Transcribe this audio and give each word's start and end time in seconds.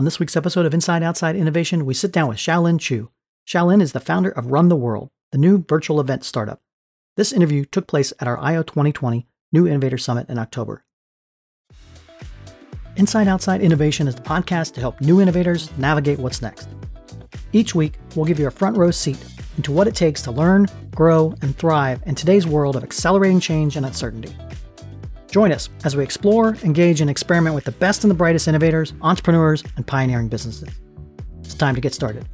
On 0.00 0.04
this 0.04 0.18
week's 0.18 0.34
episode 0.34 0.64
of 0.64 0.72
Inside 0.72 1.02
Outside 1.02 1.36
Innovation, 1.36 1.84
we 1.84 1.92
sit 1.92 2.10
down 2.10 2.26
with 2.26 2.38
Xiaoyin 2.38 2.78
Qu. 2.82 3.10
Xiaoyin 3.46 3.82
is 3.82 3.92
the 3.92 4.00
founder 4.00 4.30
of 4.30 4.50
Run 4.50 4.70
the 4.70 4.74
World, 4.74 5.10
the 5.30 5.36
new 5.36 5.62
virtual 5.68 6.00
event 6.00 6.24
startup. 6.24 6.62
This 7.18 7.34
interview 7.34 7.66
took 7.66 7.86
place 7.86 8.10
at 8.18 8.26
our 8.26 8.38
IO 8.38 8.62
2020 8.62 9.26
New 9.52 9.66
Innovator 9.66 9.98
Summit 9.98 10.30
in 10.30 10.38
October. 10.38 10.86
Inside 12.96 13.28
Outside 13.28 13.60
Innovation 13.60 14.08
is 14.08 14.14
the 14.14 14.22
podcast 14.22 14.72
to 14.72 14.80
help 14.80 15.02
new 15.02 15.20
innovators 15.20 15.70
navigate 15.76 16.18
what's 16.18 16.40
next. 16.40 16.70
Each 17.52 17.74
week, 17.74 17.98
we'll 18.16 18.24
give 18.24 18.38
you 18.38 18.46
a 18.46 18.50
front 18.50 18.78
row 18.78 18.90
seat 18.90 19.22
into 19.58 19.70
what 19.70 19.86
it 19.86 19.94
takes 19.94 20.22
to 20.22 20.30
learn, 20.30 20.66
grow, 20.94 21.34
and 21.42 21.54
thrive 21.58 22.02
in 22.06 22.14
today's 22.14 22.46
world 22.46 22.74
of 22.74 22.84
accelerating 22.84 23.38
change 23.38 23.76
and 23.76 23.84
uncertainty. 23.84 24.34
Join 25.30 25.52
us 25.52 25.70
as 25.84 25.96
we 25.96 26.02
explore, 26.02 26.56
engage, 26.64 27.00
and 27.00 27.08
experiment 27.08 27.54
with 27.54 27.64
the 27.64 27.72
best 27.72 28.02
and 28.02 28.10
the 28.10 28.16
brightest 28.16 28.48
innovators, 28.48 28.92
entrepreneurs, 29.00 29.62
and 29.76 29.86
pioneering 29.86 30.28
businesses. 30.28 30.68
It's 31.40 31.54
time 31.54 31.76
to 31.76 31.80
get 31.80 31.94
started. 31.94 32.28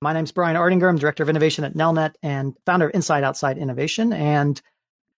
My 0.00 0.12
name 0.12 0.24
is 0.24 0.32
Brian 0.32 0.56
Ardinger. 0.56 0.88
I'm 0.88 0.98
Director 0.98 1.22
of 1.22 1.28
Innovation 1.28 1.64
at 1.64 1.74
Nelnet 1.74 2.14
and 2.22 2.54
founder 2.64 2.88
of 2.88 2.94
Inside 2.94 3.24
Outside 3.24 3.58
Innovation. 3.58 4.12
And 4.12 4.60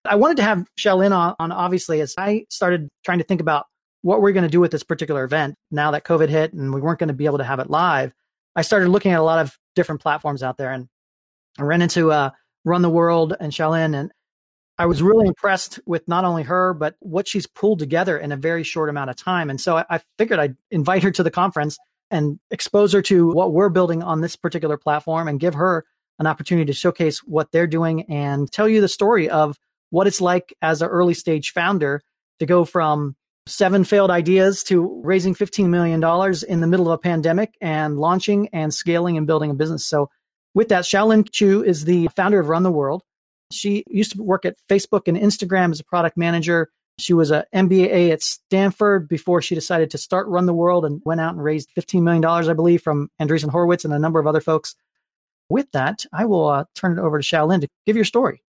I 0.06 0.14
wanted 0.14 0.38
to 0.38 0.42
have 0.42 0.66
Xiaoyin 0.78 1.12
on, 1.12 1.34
on 1.38 1.52
obviously 1.52 2.00
as 2.00 2.14
I 2.18 2.46
started 2.48 2.88
trying 3.04 3.18
to 3.18 3.24
think 3.24 3.40
about 3.40 3.66
what 4.02 4.20
we're 4.20 4.32
going 4.32 4.44
to 4.44 4.50
do 4.50 4.60
with 4.60 4.70
this 4.70 4.82
particular 4.82 5.24
event 5.24 5.56
now 5.70 5.90
that 5.90 6.04
COVID 6.04 6.28
hit 6.28 6.52
and 6.52 6.72
we 6.72 6.80
weren't 6.80 6.98
going 6.98 7.08
to 7.08 7.14
be 7.14 7.24
able 7.24 7.38
to 7.38 7.44
have 7.44 7.60
it 7.60 7.70
live. 7.70 8.12
I 8.56 8.62
started 8.62 8.88
looking 8.88 9.12
at 9.12 9.20
a 9.20 9.22
lot 9.22 9.38
of 9.38 9.56
different 9.74 10.02
platforms 10.02 10.42
out 10.42 10.56
there 10.58 10.70
and 10.70 10.88
I 11.58 11.62
ran 11.62 11.80
into 11.80 12.12
uh, 12.12 12.30
Run 12.66 12.82
the 12.82 12.90
World 12.90 13.34
and 13.40 13.52
Xiaoyin 13.52 13.94
and 13.98 14.12
I 14.78 14.86
was 14.86 15.02
really 15.02 15.26
impressed 15.26 15.78
with 15.86 16.06
not 16.08 16.24
only 16.24 16.42
her, 16.42 16.74
but 16.74 16.96
what 17.00 17.28
she's 17.28 17.46
pulled 17.46 17.78
together 17.78 18.18
in 18.18 18.32
a 18.32 18.36
very 18.36 18.64
short 18.64 18.88
amount 18.88 19.10
of 19.10 19.16
time. 19.16 19.50
And 19.50 19.60
so 19.60 19.78
I, 19.78 19.84
I 19.88 20.00
figured 20.18 20.40
I'd 20.40 20.56
invite 20.70 21.04
her 21.04 21.12
to 21.12 21.22
the 21.22 21.30
conference 21.30 21.78
and 22.10 22.38
expose 22.50 22.92
her 22.92 23.02
to 23.02 23.30
what 23.30 23.52
we're 23.52 23.68
building 23.68 24.02
on 24.02 24.20
this 24.20 24.36
particular 24.36 24.76
platform 24.76 25.28
and 25.28 25.38
give 25.38 25.54
her 25.54 25.84
an 26.18 26.26
opportunity 26.26 26.66
to 26.66 26.72
showcase 26.72 27.18
what 27.18 27.50
they're 27.52 27.66
doing 27.66 28.02
and 28.10 28.50
tell 28.50 28.68
you 28.68 28.80
the 28.80 28.88
story 28.88 29.28
of 29.28 29.56
what 29.90 30.06
it's 30.06 30.20
like 30.20 30.54
as 30.60 30.82
an 30.82 30.88
early 30.88 31.14
stage 31.14 31.52
founder 31.52 32.00
to 32.40 32.46
go 32.46 32.64
from 32.64 33.16
seven 33.46 33.84
failed 33.84 34.10
ideas 34.10 34.62
to 34.64 35.00
raising 35.04 35.34
$15 35.34 35.68
million 35.68 36.02
in 36.48 36.60
the 36.60 36.66
middle 36.66 36.86
of 36.86 36.92
a 36.94 36.98
pandemic 36.98 37.54
and 37.60 37.98
launching 37.98 38.48
and 38.52 38.72
scaling 38.72 39.16
and 39.16 39.26
building 39.26 39.50
a 39.50 39.54
business. 39.54 39.84
So 39.84 40.10
with 40.54 40.68
that, 40.68 40.84
Xiaoyin 40.84 41.28
Qu 41.36 41.62
is 41.62 41.84
the 41.84 42.08
founder 42.16 42.40
of 42.40 42.48
Run 42.48 42.62
the 42.62 42.70
World. 42.70 43.02
She 43.52 43.84
used 43.88 44.12
to 44.12 44.22
work 44.22 44.44
at 44.44 44.56
Facebook 44.68 45.08
and 45.08 45.16
Instagram 45.16 45.70
as 45.70 45.80
a 45.80 45.84
product 45.84 46.16
manager. 46.16 46.70
She 46.98 47.12
was 47.12 47.30
an 47.30 47.44
MBA 47.54 48.10
at 48.10 48.22
Stanford 48.22 49.08
before 49.08 49.42
she 49.42 49.54
decided 49.54 49.90
to 49.90 49.98
start 49.98 50.28
Run 50.28 50.46
the 50.46 50.54
World 50.54 50.84
and 50.84 51.02
went 51.04 51.20
out 51.20 51.34
and 51.34 51.42
raised 51.42 51.70
$15 51.76 52.02
million, 52.02 52.24
I 52.24 52.52
believe, 52.52 52.82
from 52.82 53.10
Andreessen 53.20 53.50
Horowitz 53.50 53.84
and 53.84 53.92
a 53.92 53.98
number 53.98 54.20
of 54.20 54.26
other 54.26 54.40
folks. 54.40 54.76
With 55.48 55.70
that, 55.72 56.06
I 56.12 56.24
will 56.26 56.48
uh, 56.48 56.64
turn 56.74 56.98
it 56.98 57.02
over 57.02 57.20
to 57.20 57.24
Xiaoyin 57.24 57.62
to 57.62 57.68
give 57.84 57.96
your 57.96 58.04
story. 58.04 58.42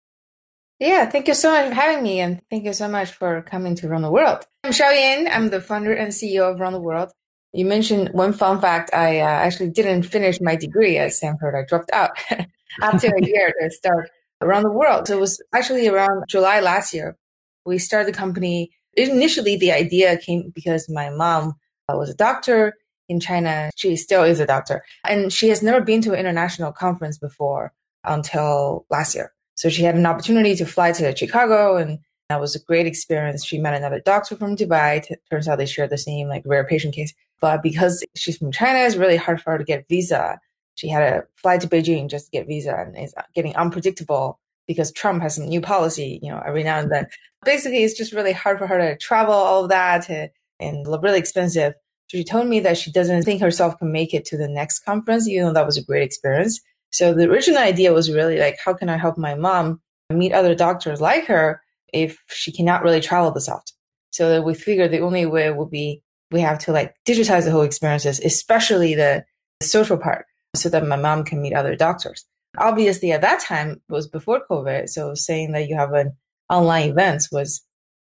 Yeah, 0.80 1.10
thank 1.10 1.28
you 1.28 1.34
so 1.34 1.52
much 1.52 1.70
for 1.70 1.74
having 1.74 2.04
me, 2.04 2.20
and 2.20 2.42
thank 2.50 2.66
you 2.66 2.74
so 2.74 2.88
much 2.88 3.12
for 3.12 3.42
coming 3.42 3.76
to 3.76 3.88
Run 3.88 4.02
the 4.02 4.12
World. 4.12 4.46
I'm 4.64 4.72
Xiaoyin. 4.72 5.30
I'm 5.32 5.50
the 5.50 5.62
founder 5.62 5.94
and 5.94 6.12
CEO 6.12 6.52
of 6.52 6.60
Run 6.60 6.74
the 6.74 6.82
World. 6.82 7.12
You 7.54 7.66
mentioned 7.66 8.10
one 8.10 8.34
fun 8.34 8.60
fact. 8.60 8.94
I 8.94 9.22
uh, 9.22 9.26
actually 9.26 9.70
didn't 9.70 10.04
finish 10.04 10.42
my 10.42 10.58
degree 10.58 10.98
at 10.98 11.14
Stanford. 11.14 11.56
I 11.56 11.64
dropped 11.66 11.92
out 11.94 12.12
after 12.82 13.08
a 13.08 13.26
year 13.26 13.54
to 13.62 13.72
start 13.72 14.10
Run 14.46 14.64
the 14.64 14.72
World. 14.72 15.08
So 15.08 15.18
it 15.18 15.20
was 15.20 15.42
actually 15.54 15.88
around 15.88 16.24
July 16.28 16.60
last 16.60 16.94
year. 16.94 17.18
We 17.66 17.78
started 17.78 18.08
the 18.14 18.18
company. 18.18 18.72
Initially, 18.94 19.58
the 19.58 19.72
idea 19.72 20.18
came 20.18 20.52
because 20.54 20.90
my 20.90 21.10
mom 21.10 21.56
was 21.90 22.10
a 22.10 22.16
doctor 22.16 22.76
in 23.10 23.20
China. 23.20 23.70
She 23.76 23.96
still 23.96 24.24
is 24.24 24.40
a 24.40 24.46
doctor. 24.46 24.84
And 25.04 25.32
she 25.32 25.50
has 25.50 25.62
never 25.62 25.82
been 25.82 26.02
to 26.02 26.14
an 26.14 26.20
international 26.20 26.72
conference 26.72 27.18
before 27.18 27.74
until 28.04 28.86
last 28.90 29.16
year. 29.16 29.34
So 29.56 29.70
she 29.70 29.84
had 29.84 29.96
an 29.96 30.06
opportunity 30.06 30.56
to 30.56 30.66
fly 30.66 30.92
to 30.94 31.16
Chicago 31.16 31.78
and 31.78 32.00
that 32.30 32.42
was 32.42 32.56
a 32.56 32.60
great 32.60 32.88
experience. 32.88 33.46
She 33.46 33.60
met 33.60 33.76
another 33.76 34.02
doctor 34.04 34.36
from 34.36 34.56
Dubai. 34.56 35.04
T- 35.04 35.16
turns 35.30 35.48
out 35.48 35.60
they 35.60 35.68
shared 35.68 35.92
the 35.92 35.98
same 35.98 36.28
like 36.28 36.42
rare 36.46 36.66
patient 36.66 36.96
case. 36.96 37.14
But 37.40 37.62
because 37.62 38.04
she's 38.16 38.38
from 38.38 38.52
China, 38.52 38.80
it's 38.80 38.96
really 38.96 39.16
hard 39.16 39.42
for 39.42 39.52
her 39.52 39.58
to 39.60 39.64
get 39.64 39.88
visa 39.88 40.40
she 40.76 40.90
had 40.90 41.00
to 41.00 41.28
fly 41.36 41.58
to 41.58 41.68
Beijing 41.68 42.10
just 42.10 42.26
to 42.26 42.32
get 42.32 42.48
visa 42.48 42.76
and 42.76 42.96
it's 42.96 43.14
getting 43.34 43.56
unpredictable 43.56 44.40
because 44.68 44.92
Trump 44.92 45.22
has 45.22 45.36
some 45.36 45.46
new 45.46 45.62
policy, 45.62 46.20
you 46.22 46.30
know, 46.30 46.42
every 46.46 46.64
now 46.64 46.80
and 46.80 46.92
then. 46.92 47.08
Basically, 47.44 47.84
it's 47.84 47.98
just 47.98 48.14
really 48.14 48.34
hard 48.34 48.58
for 48.58 48.68
her 48.68 48.78
to 48.78 48.98
travel 48.98 49.34
all 49.34 49.64
of 49.64 49.70
that 49.70 50.06
to, 50.08 50.30
and 50.60 50.88
really 50.88 51.20
expensive. 51.20 51.74
So 52.08 52.18
she 52.18 52.24
told 52.24 52.48
me 52.48 52.60
that 52.62 52.78
she 52.78 52.92
doesn't 52.92 53.24
think 53.24 53.42
herself 53.42 53.78
can 53.78 53.92
make 53.92 54.14
it 54.14 54.26
to 54.26 54.38
the 54.38 54.48
next 54.48 54.80
conference, 54.80 55.28
even 55.28 55.48
though 55.48 55.54
that 55.54 55.66
was 55.66 55.78
a 55.78 55.84
great 55.84 56.04
experience. 56.04 56.60
So 56.92 57.14
the 57.14 57.30
original 57.30 57.60
idea 57.60 57.94
was 57.94 58.12
really 58.12 58.38
like, 58.38 58.58
how 58.64 58.74
can 58.74 58.90
I 58.90 58.98
help 58.98 59.18
my 59.18 59.36
mom 59.36 59.82
meet 60.10 60.32
other 60.32 60.56
doctors 60.56 61.02
like 61.02 61.26
her 61.26 61.62
if 61.92 62.24
she 62.30 62.52
cannot 62.52 62.84
really 62.84 63.02
travel 63.02 63.32
this 63.32 63.50
often? 63.50 63.76
So 64.12 64.42
we 64.42 64.54
figured 64.54 64.92
the 64.92 65.02
only 65.02 65.26
way 65.26 65.52
would 65.52 65.72
be 65.72 66.02
we 66.32 66.42
have 66.42 66.60
to 66.60 66.72
like 66.72 66.96
digitize 67.08 67.46
the 67.46 67.52
whole 67.52 67.62
experiences, 67.62 68.20
especially 68.20 68.96
the 68.96 69.26
social 69.62 69.98
part 69.98 70.26
so 70.56 70.70
that 70.70 70.88
my 70.88 70.96
mom 70.96 71.24
can 71.24 71.42
meet 71.42 71.54
other 71.54 71.76
doctors. 71.76 72.26
Obviously, 72.58 73.12
at 73.12 73.22
that 73.22 73.40
time 73.40 73.82
was 73.90 74.08
before 74.08 74.42
COVID, 74.50 74.90
so 74.90 75.14
saying 75.16 75.52
that 75.54 75.68
you 75.68 75.76
have 75.76 75.94
an 75.94 76.16
online 76.50 76.90
events 76.90 77.32
was 77.32 77.62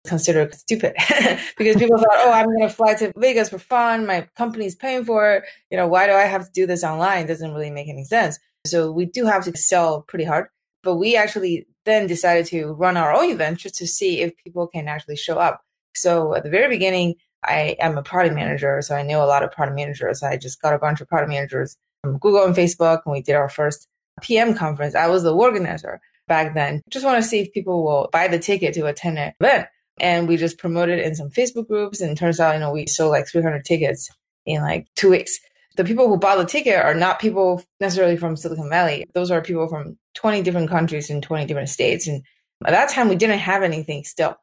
considered 0.06 0.54
stupid 0.54 0.94
because 1.58 1.76
people 1.76 1.98
thought, 1.98 2.16
"Oh, 2.16 2.32
I'm 2.32 2.46
going 2.46 2.68
to 2.68 2.68
fly 2.68 2.94
to 2.94 3.12
Vegas 3.16 3.50
for 3.50 3.58
fun. 3.58 4.06
My 4.06 4.28
company's 4.36 4.74
paying 4.74 5.04
for 5.04 5.34
it. 5.34 5.44
You 5.70 5.76
know, 5.76 5.86
why 5.86 6.06
do 6.06 6.12
I 6.12 6.24
have 6.24 6.44
to 6.44 6.50
do 6.52 6.66
this 6.66 6.84
online? 6.84 7.24
It 7.24 7.28
doesn't 7.28 7.52
really 7.52 7.70
make 7.70 7.88
any 7.88 8.04
sense." 8.04 8.38
So 8.66 8.90
we 8.90 9.06
do 9.06 9.24
have 9.24 9.44
to 9.44 9.56
sell 9.56 10.02
pretty 10.02 10.24
hard, 10.24 10.48
but 10.82 10.96
we 10.96 11.16
actually 11.16 11.66
then 11.84 12.06
decided 12.06 12.46
to 12.46 12.72
run 12.72 12.96
our 12.96 13.14
own 13.14 13.30
event 13.30 13.58
just 13.58 13.76
to 13.76 13.86
see 13.86 14.20
if 14.20 14.36
people 14.36 14.66
can 14.66 14.88
actually 14.88 15.16
show 15.16 15.38
up. 15.38 15.62
So 15.94 16.34
at 16.34 16.42
the 16.42 16.50
very 16.50 16.68
beginning, 16.68 17.14
I 17.44 17.76
am 17.80 17.96
a 17.96 18.02
product 18.02 18.34
manager, 18.34 18.82
so 18.82 18.94
I 18.94 19.02
know 19.02 19.24
a 19.24 19.26
lot 19.26 19.42
of 19.42 19.52
product 19.52 19.76
managers. 19.76 20.22
I 20.22 20.36
just 20.36 20.60
got 20.60 20.74
a 20.74 20.78
bunch 20.78 21.00
of 21.00 21.08
product 21.08 21.30
managers 21.30 21.76
from 22.02 22.18
Google 22.18 22.44
and 22.44 22.54
Facebook, 22.54 23.00
and 23.04 23.12
we 23.12 23.22
did 23.22 23.36
our 23.36 23.48
first 23.48 23.86
PM 24.18 24.54
conference. 24.54 24.94
I 24.94 25.08
was 25.08 25.22
the 25.22 25.34
organizer 25.34 26.00
back 26.26 26.54
then. 26.54 26.82
Just 26.90 27.04
want 27.04 27.22
to 27.22 27.28
see 27.28 27.40
if 27.40 27.52
people 27.52 27.84
will 27.84 28.08
buy 28.12 28.28
the 28.28 28.38
ticket 28.38 28.74
to 28.74 28.86
attend 28.86 29.18
an 29.18 29.32
event. 29.40 29.68
And 30.00 30.28
we 30.28 30.36
just 30.36 30.58
promoted 30.58 31.00
in 31.00 31.14
some 31.14 31.30
Facebook 31.30 31.66
groups. 31.68 32.00
And 32.00 32.16
turns 32.16 32.38
out, 32.40 32.54
you 32.54 32.60
know, 32.60 32.72
we 32.72 32.86
sold 32.86 33.10
like 33.10 33.26
300 33.28 33.64
tickets 33.64 34.10
in 34.46 34.62
like 34.62 34.86
two 34.94 35.10
weeks. 35.10 35.38
The 35.76 35.84
people 35.84 36.08
who 36.08 36.16
bought 36.16 36.38
the 36.38 36.44
ticket 36.44 36.76
are 36.76 36.94
not 36.94 37.20
people 37.20 37.62
necessarily 37.80 38.16
from 38.16 38.36
Silicon 38.36 38.68
Valley. 38.68 39.04
Those 39.14 39.30
are 39.30 39.40
people 39.40 39.68
from 39.68 39.96
20 40.14 40.42
different 40.42 40.70
countries 40.70 41.10
in 41.10 41.20
20 41.20 41.46
different 41.46 41.68
states. 41.68 42.06
And 42.06 42.22
at 42.64 42.72
that 42.72 42.90
time, 42.90 43.08
we 43.08 43.16
didn't 43.16 43.38
have 43.38 43.62
anything 43.62 44.04
still. 44.04 44.36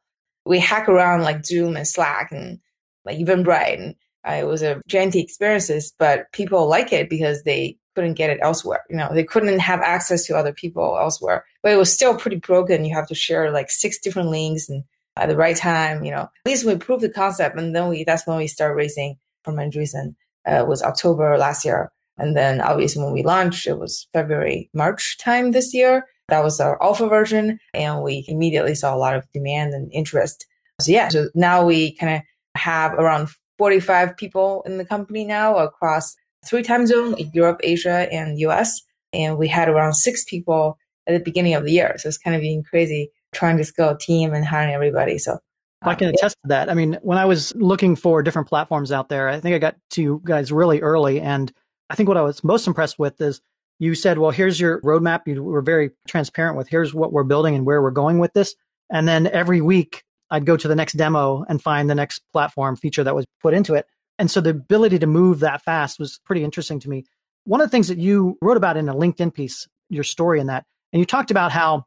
We 0.44 0.58
hack 0.58 0.88
around 0.88 1.22
like 1.22 1.44
Zoom 1.44 1.76
and 1.76 1.86
Slack 1.86 2.32
and 2.32 2.60
like 3.04 3.18
Eventbrite 3.18 3.74
and 3.78 3.94
uh, 4.26 4.32
it 4.32 4.46
was 4.46 4.62
a 4.62 4.82
janty 4.88 5.22
experiences, 5.22 5.92
but 5.98 6.30
people 6.32 6.66
like 6.68 6.92
it 6.92 7.08
because 7.08 7.44
they 7.44 7.78
couldn't 7.96 8.14
get 8.14 8.28
it 8.28 8.38
elsewhere. 8.42 8.84
You 8.90 8.96
know, 8.96 9.08
they 9.10 9.24
couldn't 9.24 9.58
have 9.58 9.80
access 9.80 10.26
to 10.26 10.36
other 10.36 10.52
people 10.52 10.98
elsewhere. 11.00 11.46
But 11.62 11.72
it 11.72 11.76
was 11.76 11.90
still 11.90 12.14
pretty 12.14 12.36
broken. 12.36 12.84
You 12.84 12.94
have 12.94 13.08
to 13.08 13.14
share 13.14 13.50
like 13.50 13.70
six 13.70 13.98
different 13.98 14.28
links 14.28 14.68
and 14.68 14.84
at 15.16 15.30
the 15.30 15.36
right 15.36 15.56
time. 15.56 16.04
You 16.04 16.10
know, 16.10 16.22
at 16.22 16.30
least 16.44 16.66
we 16.66 16.76
proved 16.76 17.02
the 17.02 17.08
concept, 17.08 17.58
and 17.58 17.74
then 17.74 17.88
we 17.88 18.04
that's 18.04 18.26
when 18.26 18.36
we 18.36 18.46
start 18.46 18.76
raising 18.76 19.16
from 19.44 19.56
Andreessen. 19.56 20.14
Uh, 20.46 20.60
it 20.60 20.68
was 20.68 20.82
October 20.82 21.38
last 21.38 21.64
year, 21.64 21.90
and 22.18 22.36
then 22.36 22.60
obviously 22.60 23.02
when 23.02 23.14
we 23.14 23.22
launched, 23.22 23.66
it 23.66 23.78
was 23.78 24.06
February 24.12 24.68
March 24.74 25.16
time 25.18 25.52
this 25.52 25.72
year. 25.72 26.04
That 26.28 26.44
was 26.44 26.60
our 26.60 26.80
alpha 26.82 27.08
version, 27.08 27.58
and 27.72 28.02
we 28.02 28.26
immediately 28.28 28.74
saw 28.74 28.94
a 28.94 28.98
lot 28.98 29.16
of 29.16 29.24
demand 29.32 29.72
and 29.72 29.90
interest. 29.90 30.46
So 30.82 30.92
yeah, 30.92 31.08
so 31.08 31.28
now 31.34 31.64
we 31.64 31.96
kind 31.96 32.16
of 32.16 32.22
have 32.60 32.92
around 32.92 33.28
45 33.58 34.16
people 34.18 34.62
in 34.66 34.76
the 34.76 34.84
company 34.84 35.24
now 35.24 35.56
across 35.56 36.14
three 36.48 36.62
time 36.62 36.86
zones 36.86 37.20
Europe, 37.32 37.60
Asia, 37.62 38.08
and 38.12 38.38
US. 38.40 38.82
And 39.12 39.38
we 39.38 39.48
had 39.48 39.68
around 39.68 39.94
six 39.94 40.24
people 40.24 40.78
at 41.06 41.14
the 41.14 41.20
beginning 41.20 41.54
of 41.54 41.64
the 41.64 41.72
year. 41.72 41.94
So 41.98 42.08
it's 42.08 42.18
kind 42.18 42.34
of 42.34 42.42
being 42.42 42.62
crazy 42.62 43.10
trying 43.32 43.56
to 43.58 43.64
scale 43.64 43.90
a 43.90 43.98
team 43.98 44.34
and 44.34 44.44
hiring 44.44 44.74
everybody. 44.74 45.18
So 45.18 45.38
I 45.82 45.92
um, 45.92 45.96
can 45.96 46.08
attest 46.08 46.36
to 46.42 46.48
that. 46.48 46.70
I 46.70 46.74
mean, 46.74 46.98
when 47.02 47.18
I 47.18 47.24
was 47.24 47.54
looking 47.54 47.96
for 47.96 48.22
different 48.22 48.48
platforms 48.48 48.92
out 48.92 49.08
there, 49.08 49.28
I 49.28 49.40
think 49.40 49.54
I 49.54 49.58
got 49.58 49.76
to 49.90 50.02
you 50.02 50.22
guys 50.24 50.50
really 50.50 50.80
early. 50.80 51.20
And 51.20 51.52
I 51.90 51.94
think 51.94 52.08
what 52.08 52.16
I 52.16 52.22
was 52.22 52.42
most 52.42 52.66
impressed 52.66 52.98
with 52.98 53.20
is 53.20 53.40
you 53.78 53.94
said, 53.94 54.18
well, 54.18 54.30
here's 54.30 54.58
your 54.58 54.80
roadmap. 54.80 55.22
You 55.26 55.42
were 55.42 55.60
very 55.60 55.90
transparent 56.08 56.56
with 56.56 56.68
here's 56.68 56.94
what 56.94 57.12
we're 57.12 57.24
building 57.24 57.54
and 57.54 57.66
where 57.66 57.82
we're 57.82 57.90
going 57.90 58.18
with 58.18 58.32
this. 58.32 58.54
And 58.90 59.06
then 59.06 59.26
every 59.26 59.60
week 59.60 60.02
I'd 60.30 60.46
go 60.46 60.56
to 60.56 60.68
the 60.68 60.74
next 60.74 60.94
demo 60.94 61.44
and 61.48 61.62
find 61.62 61.88
the 61.88 61.94
next 61.94 62.22
platform 62.32 62.76
feature 62.76 63.04
that 63.04 63.14
was 63.14 63.26
put 63.42 63.54
into 63.54 63.74
it. 63.74 63.86
And 64.18 64.30
so 64.30 64.40
the 64.40 64.50
ability 64.50 64.98
to 65.00 65.06
move 65.06 65.40
that 65.40 65.62
fast 65.62 65.98
was 65.98 66.18
pretty 66.24 66.42
interesting 66.42 66.80
to 66.80 66.88
me. 66.88 67.04
One 67.44 67.60
of 67.60 67.66
the 67.66 67.70
things 67.70 67.88
that 67.88 67.98
you 67.98 68.38
wrote 68.40 68.56
about 68.56 68.76
in 68.76 68.88
a 68.88 68.94
LinkedIn 68.94 69.34
piece, 69.34 69.68
your 69.88 70.04
story 70.04 70.40
in 70.40 70.46
that, 70.46 70.64
and 70.92 71.00
you 71.00 71.06
talked 71.06 71.30
about 71.30 71.52
how, 71.52 71.84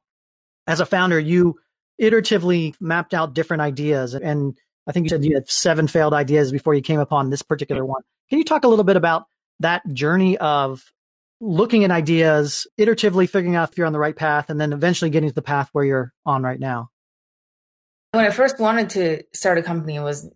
as 0.67 0.79
a 0.79 0.85
founder, 0.85 1.19
you 1.19 1.59
iteratively 1.99 2.75
mapped 2.79 3.13
out 3.13 3.33
different 3.33 3.61
ideas 3.61 4.13
and 4.13 4.57
I 4.89 4.91
think 4.91 5.05
you 5.05 5.09
said 5.09 5.23
you 5.23 5.35
had 5.35 5.47
seven 5.47 5.87
failed 5.87 6.15
ideas 6.15 6.51
before 6.51 6.73
you 6.73 6.81
came 6.81 6.99
upon 6.99 7.29
this 7.29 7.43
particular 7.43 7.85
one. 7.85 8.01
Can 8.29 8.39
you 8.39 8.43
talk 8.43 8.63
a 8.63 8.67
little 8.67 8.83
bit 8.83 8.95
about 8.95 9.25
that 9.59 9.83
journey 9.93 10.35
of 10.39 10.83
looking 11.39 11.83
at 11.83 11.91
ideas, 11.91 12.65
iteratively 12.79 13.29
figuring 13.29 13.55
out 13.55 13.69
if 13.69 13.77
you're 13.77 13.85
on 13.85 13.93
the 13.93 13.99
right 13.99 14.15
path, 14.15 14.49
and 14.49 14.59
then 14.59 14.73
eventually 14.73 15.11
getting 15.11 15.29
to 15.29 15.35
the 15.35 15.43
path 15.43 15.69
where 15.73 15.85
you're 15.85 16.13
on 16.25 16.41
right 16.41 16.59
now? 16.59 16.89
When 18.13 18.25
I 18.25 18.31
first 18.31 18.59
wanted 18.59 18.89
to 18.91 19.23
start 19.31 19.59
a 19.59 19.61
company 19.61 19.95
it 19.95 20.01
was 20.01 20.27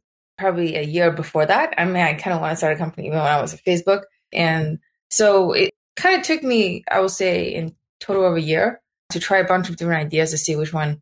probably 0.44 0.76
a 0.76 0.82
year 0.82 1.10
before 1.10 1.46
that. 1.46 1.74
I 1.78 1.86
mean, 1.86 1.96
I 1.96 2.14
kind 2.16 2.34
of 2.34 2.42
want 2.42 2.52
to 2.52 2.58
start 2.58 2.74
a 2.74 2.78
company 2.78 3.08
even 3.08 3.20
when 3.20 3.28
I 3.28 3.42
was 3.42 3.54
at 3.54 3.64
Facebook. 3.64 4.02
And 4.34 4.80
so 5.10 5.54
it 5.54 5.74
kind 5.96 6.20
of 6.20 6.26
took 6.26 6.44
me, 6.44 6.84
I 6.92 7.00
would 7.00 7.12
say, 7.12 7.54
in 7.54 7.76
total 8.02 8.26
of 8.26 8.36
a 8.36 8.42
year 8.42 8.82
to 9.12 9.20
try 9.20 9.38
a 9.38 9.48
bunch 9.48 9.70
of 9.70 9.78
different 9.78 10.06
ideas 10.06 10.32
to 10.32 10.38
see 10.38 10.58
which 10.58 10.74
one 10.74 11.02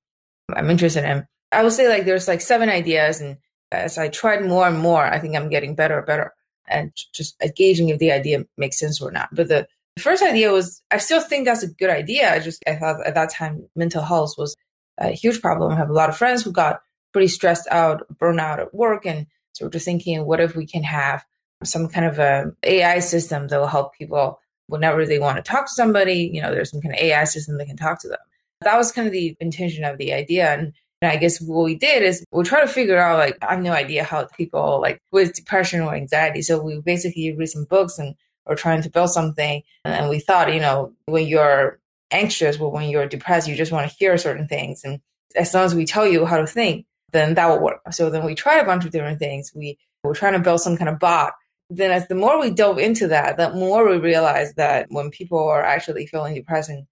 I'm 0.56 0.70
interested 0.70 1.04
in. 1.04 1.26
I 1.52 1.64
would 1.64 1.74
say 1.74 1.90
like 1.90 2.06
there's 2.06 2.28
like 2.28 2.42
seven 2.42 2.70
ideas, 2.70 3.20
and 3.20 3.38
as 3.72 3.98
I 3.98 4.10
tried 4.10 4.46
more 4.46 4.68
and 4.68 4.78
more, 4.78 5.04
I 5.04 5.20
think 5.20 5.36
I'm 5.36 5.50
getting 5.50 5.76
better 5.76 5.98
and 5.98 6.06
better 6.06 6.34
and 6.68 6.92
just 7.14 7.36
gauging 7.56 7.90
if 7.90 8.00
the 8.00 8.12
idea 8.12 8.46
makes 8.58 8.80
sense 8.80 9.02
or 9.02 9.12
not. 9.12 9.30
But 9.34 9.48
the 9.48 9.68
first 9.98 10.24
idea 10.24 10.52
was 10.52 10.82
I 10.92 10.98
still 10.98 11.20
think 11.20 11.46
that's 11.46 11.64
a 11.64 11.68
good 11.68 11.90
idea. 11.90 12.32
I 12.32 12.40
just 12.40 12.64
I 12.68 12.76
thought 12.76 13.06
at 13.06 13.16
that 13.16 13.32
time 13.32 13.68
mental 13.76 14.04
health 14.04 14.36
was 14.38 14.56
a 14.98 15.10
huge 15.10 15.42
problem. 15.42 15.72
I 15.72 15.78
have 15.78 15.90
a 15.90 15.94
lot 15.94 16.10
of 16.10 16.18
friends 16.18 16.44
who 16.44 16.52
got 16.52 16.82
pretty 17.14 17.28
stressed 17.28 17.68
out, 17.72 18.06
burnout 18.18 18.60
at 18.60 18.74
work, 18.74 19.06
and 19.06 19.28
so 19.54 19.66
we're 19.66 19.72
just 19.72 19.86
thinking, 19.86 20.26
what 20.26 20.40
if 20.40 20.56
we 20.56 20.66
can 20.66 20.84
have 20.84 21.24
some 21.64 21.88
kind 21.88 22.06
of 22.06 22.20
a 22.20 22.52
AI 22.64 23.00
system 23.00 23.48
that 23.48 23.60
will 23.60 23.68
help 23.68 23.94
people 23.94 24.40
whenever 24.68 25.06
they 25.06 25.20
want 25.20 25.38
to 25.38 25.44
talk 25.44 25.66
to 25.66 25.74
somebody, 25.74 26.32
you 26.34 26.42
know, 26.42 26.52
there's 26.52 26.72
some 26.72 26.82
kind 26.82 26.96
of 26.96 27.02
AI 27.02 27.26
system 27.26 27.58
that 27.58 27.68
can 27.68 27.78
talk 27.78 28.02
to 28.02 28.08
them. 28.08 28.18
That 28.62 28.78
was 28.78 28.92
kind 28.92 29.08
of 29.08 29.12
the 29.12 29.36
intention 29.40 29.84
of 29.84 29.98
the 29.98 30.14
idea. 30.14 30.54
And, 30.54 30.74
and 31.02 31.12
I 31.12 31.18
guess 31.18 31.42
what 31.42 31.66
we 31.66 31.76
did 31.76 32.04
is 32.04 32.24
we 32.32 32.44
try 32.44 32.62
to 32.62 32.68
figure 32.68 32.98
out, 32.98 33.20
like, 33.20 33.38
I 33.42 33.56
have 33.56 33.64
no 33.64 33.74
idea 33.74 34.04
how 34.04 34.26
people 34.26 34.80
like 34.82 35.00
with 35.12 35.34
depression 35.34 35.82
or 35.82 35.94
anxiety. 35.94 36.42
So 36.42 36.62
we 36.62 36.80
basically 36.80 37.36
read 37.36 37.50
some 37.50 37.66
books 37.66 38.00
and 38.00 38.16
we're 38.46 38.56
trying 38.56 38.82
to 38.84 38.90
build 38.90 39.10
something. 39.10 39.62
And 39.84 40.10
we 40.10 40.20
thought, 40.20 40.54
you 40.54 40.60
know, 40.60 40.94
when 41.06 41.28
you're 41.28 41.80
anxious 42.12 42.60
or 42.60 42.72
when 42.72 42.90
you're 42.90 43.08
depressed, 43.08 43.48
you 43.48 43.56
just 43.56 43.72
want 43.72 43.90
to 43.90 43.96
hear 43.98 44.18
certain 44.18 44.48
things. 44.48 44.84
And 44.84 45.02
as 45.36 45.54
long 45.54 45.66
as 45.66 45.76
we 45.76 45.86
tell 45.86 46.08
you 46.08 46.26
how 46.26 46.38
to 46.38 46.48
think, 46.48 46.86
then 47.12 47.36
that 47.36 47.48
will 47.48 47.62
work. 47.62 47.82
So 47.92 48.10
then 48.10 48.26
we 48.26 48.36
tried 48.36 48.60
a 48.60 48.66
bunch 48.66 48.86
of 48.86 48.92
different 48.92 49.20
things. 49.20 49.52
We 49.56 49.78
were 50.04 50.14
trying 50.14 50.34
to 50.34 50.40
build 50.40 50.62
some 50.62 50.78
kind 50.78 50.90
of 50.90 51.00
bot 51.00 51.34
then 51.72 51.92
as 51.92 52.08
the 52.10 52.16
more 52.16 52.40
we 52.40 52.52
dove 52.52 52.78
into 52.78 53.08
that, 53.08 53.38
the 53.38 53.50
more 53.52 53.90
we 53.90 53.98
realized 53.98 54.58
that 54.58 54.88
when 54.90 55.10
people 55.10 55.40
are 55.40 55.64
actually 55.64 56.06
feeling 56.06 56.36
depressed 56.36 56.70
and, 56.70 56.86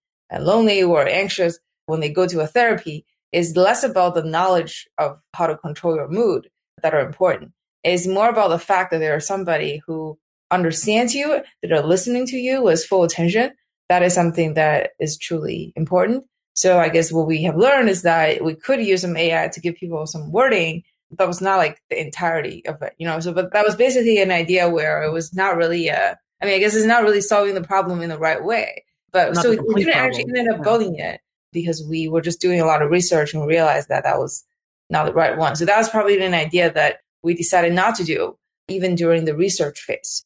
lonely 0.46 0.82
or 0.82 1.06
anxious, 1.08 1.60
when 1.88 2.00
they 2.00 2.10
go 2.10 2.26
to 2.26 2.40
a 2.40 2.48
therapy, 2.48 3.06
is 3.32 3.58
less 3.58 3.84
about 3.84 4.14
the 4.14 4.24
knowledge 4.24 4.88
of 4.98 5.20
how 5.34 5.48
to 5.48 5.58
control 5.58 5.96
your 5.96 6.08
mood 6.08 6.50
that 6.82 6.94
are 6.94 7.06
important. 7.06 7.52
It's 7.84 8.08
more 8.08 8.30
about 8.30 8.50
the 8.50 8.60
fact 8.60 8.92
that 8.92 9.00
there 9.00 9.18
is 9.18 9.28
somebody 9.28 9.82
who 9.86 10.18
understands 10.50 11.14
you, 11.14 11.42
that 11.62 11.72
are 11.72 11.86
listening 11.86 12.26
to 12.28 12.38
you 12.38 12.62
with 12.64 12.86
full 12.86 13.04
attention. 13.04 13.52
That 13.90 14.04
is 14.04 14.14
something 14.14 14.54
that 14.54 14.92
is 15.00 15.18
truly 15.18 15.74
important. 15.76 16.26
So 16.60 16.78
I 16.78 16.90
guess 16.90 17.10
what 17.10 17.26
we 17.26 17.42
have 17.44 17.56
learned 17.56 17.88
is 17.88 18.02
that 18.02 18.44
we 18.44 18.54
could 18.54 18.82
use 18.82 19.02
some 19.02 19.16
AI 19.16 19.48
to 19.48 19.62
give 19.62 19.76
people 19.76 20.06
some 20.06 20.30
wording 20.30 20.84
but 21.10 21.18
that 21.18 21.28
was 21.28 21.42
not 21.42 21.58
like 21.58 21.82
the 21.90 22.00
entirety 22.00 22.66
of 22.68 22.82
it, 22.82 22.94
you 22.98 23.08
know. 23.08 23.20
So, 23.20 23.34
but 23.34 23.52
that 23.54 23.66
was 23.66 23.76
basically 23.76 24.22
an 24.22 24.32
idea 24.32 24.70
where 24.70 25.02
it 25.02 25.12
was 25.12 25.34
not 25.34 25.56
really 25.56 25.88
a. 25.88 26.18
I 26.42 26.46
mean, 26.46 26.56
I 26.56 26.60
guess 26.60 26.76
it's 26.76 26.86
not 26.86 27.04
really 27.04 27.22
solving 27.22 27.56
the 27.56 27.64
problem 27.64 28.02
in 28.02 28.10
the 28.10 28.18
right 28.18 28.44
way. 28.44 28.84
But 29.12 29.34
not 29.34 29.44
so 29.44 29.50
we 29.50 29.56
didn't 29.56 29.94
problem. 29.94 29.94
actually 29.94 30.40
end 30.40 30.50
up 30.50 30.64
building 30.64 30.96
it 30.96 31.20
because 31.52 31.84
we 31.90 32.08
were 32.08 32.22
just 32.22 32.40
doing 32.40 32.62
a 32.62 32.66
lot 32.66 32.82
of 32.82 32.92
research 32.92 33.34
and 33.34 33.48
realized 33.48 33.90
that 33.90 34.04
that 34.04 34.20
was 34.20 34.46
not 34.90 35.06
the 35.06 35.14
right 35.14 35.38
one. 35.38 35.56
So 35.56 35.66
that 35.66 35.78
was 35.78 35.90
probably 35.90 36.24
an 36.24 36.34
idea 36.34 36.72
that 36.74 37.00
we 37.24 37.34
decided 37.34 37.74
not 37.74 37.96
to 37.96 38.04
do 38.04 38.38
even 38.68 38.96
during 38.96 39.26
the 39.26 39.36
research 39.36 39.80
phase. 39.80 40.26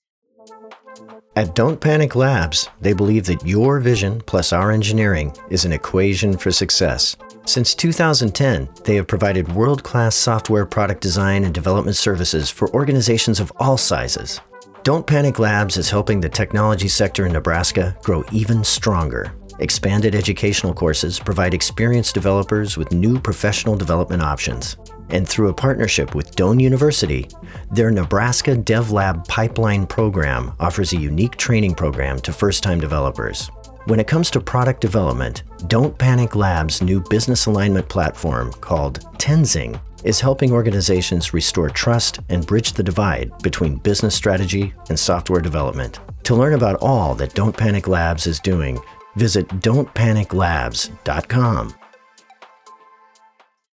At 1.36 1.56
Don't 1.56 1.82
Panic 1.82 2.16
Labs, 2.16 2.70
they 2.80 2.94
believe 2.94 3.26
that 3.26 3.44
your 3.44 3.80
vision 3.80 4.22
plus 4.28 4.54
our 4.54 4.70
engineering 4.70 5.36
is 5.50 5.66
an 5.66 5.74
equation 5.74 6.38
for 6.38 6.52
success. 6.52 7.16
Since 7.48 7.74
2010, 7.74 8.70
they 8.84 8.96
have 8.98 9.08
provided 9.08 9.52
world 9.52 9.82
class 9.82 10.16
software 10.16 10.68
product 10.68 11.02
design 11.02 11.44
and 11.44 11.52
development 11.52 11.98
services 11.98 12.52
for 12.52 12.72
organizations 12.76 13.40
of 13.40 13.52
all 13.60 13.78
sizes. 13.78 14.42
Don't 14.84 15.08
Panic 15.08 15.40
Labs 15.40 15.76
is 15.76 15.90
helping 15.90 16.22
the 16.22 16.30
technology 16.30 16.88
sector 16.88 17.26
in 17.26 17.34
Nebraska 17.34 17.98
grow 18.04 18.24
even 18.32 18.64
stronger. 18.64 19.34
Expanded 19.58 20.14
educational 20.14 20.74
courses 20.74 21.20
provide 21.20 21.56
experienced 21.56 22.14
developers 22.14 22.78
with 22.78 22.92
new 22.92 23.20
professional 23.20 23.76
development 23.76 24.22
options. 24.22 24.78
And 25.14 25.26
through 25.26 25.48
a 25.50 25.54
partnership 25.54 26.16
with 26.16 26.36
Doane 26.36 26.60
University, 26.60 27.30
their 27.72 27.92
Nebraska 27.92 28.56
DevLab 28.56 29.28
Pipeline 29.28 29.86
program 29.86 30.54
offers 30.60 30.92
a 30.92 31.00
unique 31.00 31.38
training 31.38 31.76
program 31.76 32.20
to 32.22 32.34
first 32.34 32.64
time 32.64 32.80
developers. 32.80 33.52
When 33.86 34.00
it 34.00 34.08
comes 34.08 34.32
to 34.32 34.40
product 34.40 34.82
development, 34.82 35.44
Don't 35.68 35.96
Panic 35.98 36.36
Labs' 36.36 36.82
new 36.82 37.00
business 37.00 37.46
alignment 37.46 37.88
platform 37.90 38.52
called 38.54 39.02
Tenzing 39.20 39.80
is 40.04 40.20
helping 40.20 40.52
organizations 40.52 41.32
restore 41.32 41.70
trust 41.70 42.20
and 42.30 42.48
bridge 42.48 42.74
the 42.74 42.82
divide 42.82 43.32
between 43.44 43.76
business 43.76 44.16
strategy 44.16 44.74
and 44.90 45.00
software 45.00 45.42
development. 45.42 46.00
To 46.24 46.34
learn 46.36 46.54
about 46.54 46.82
all 46.82 47.14
that 47.16 47.36
Don't 47.36 47.56
Panic 47.56 47.88
Labs 47.88 48.26
is 48.26 48.40
doing, 48.40 48.80
visit 49.16 49.48
don'tpaniclabs.com. 49.48 51.76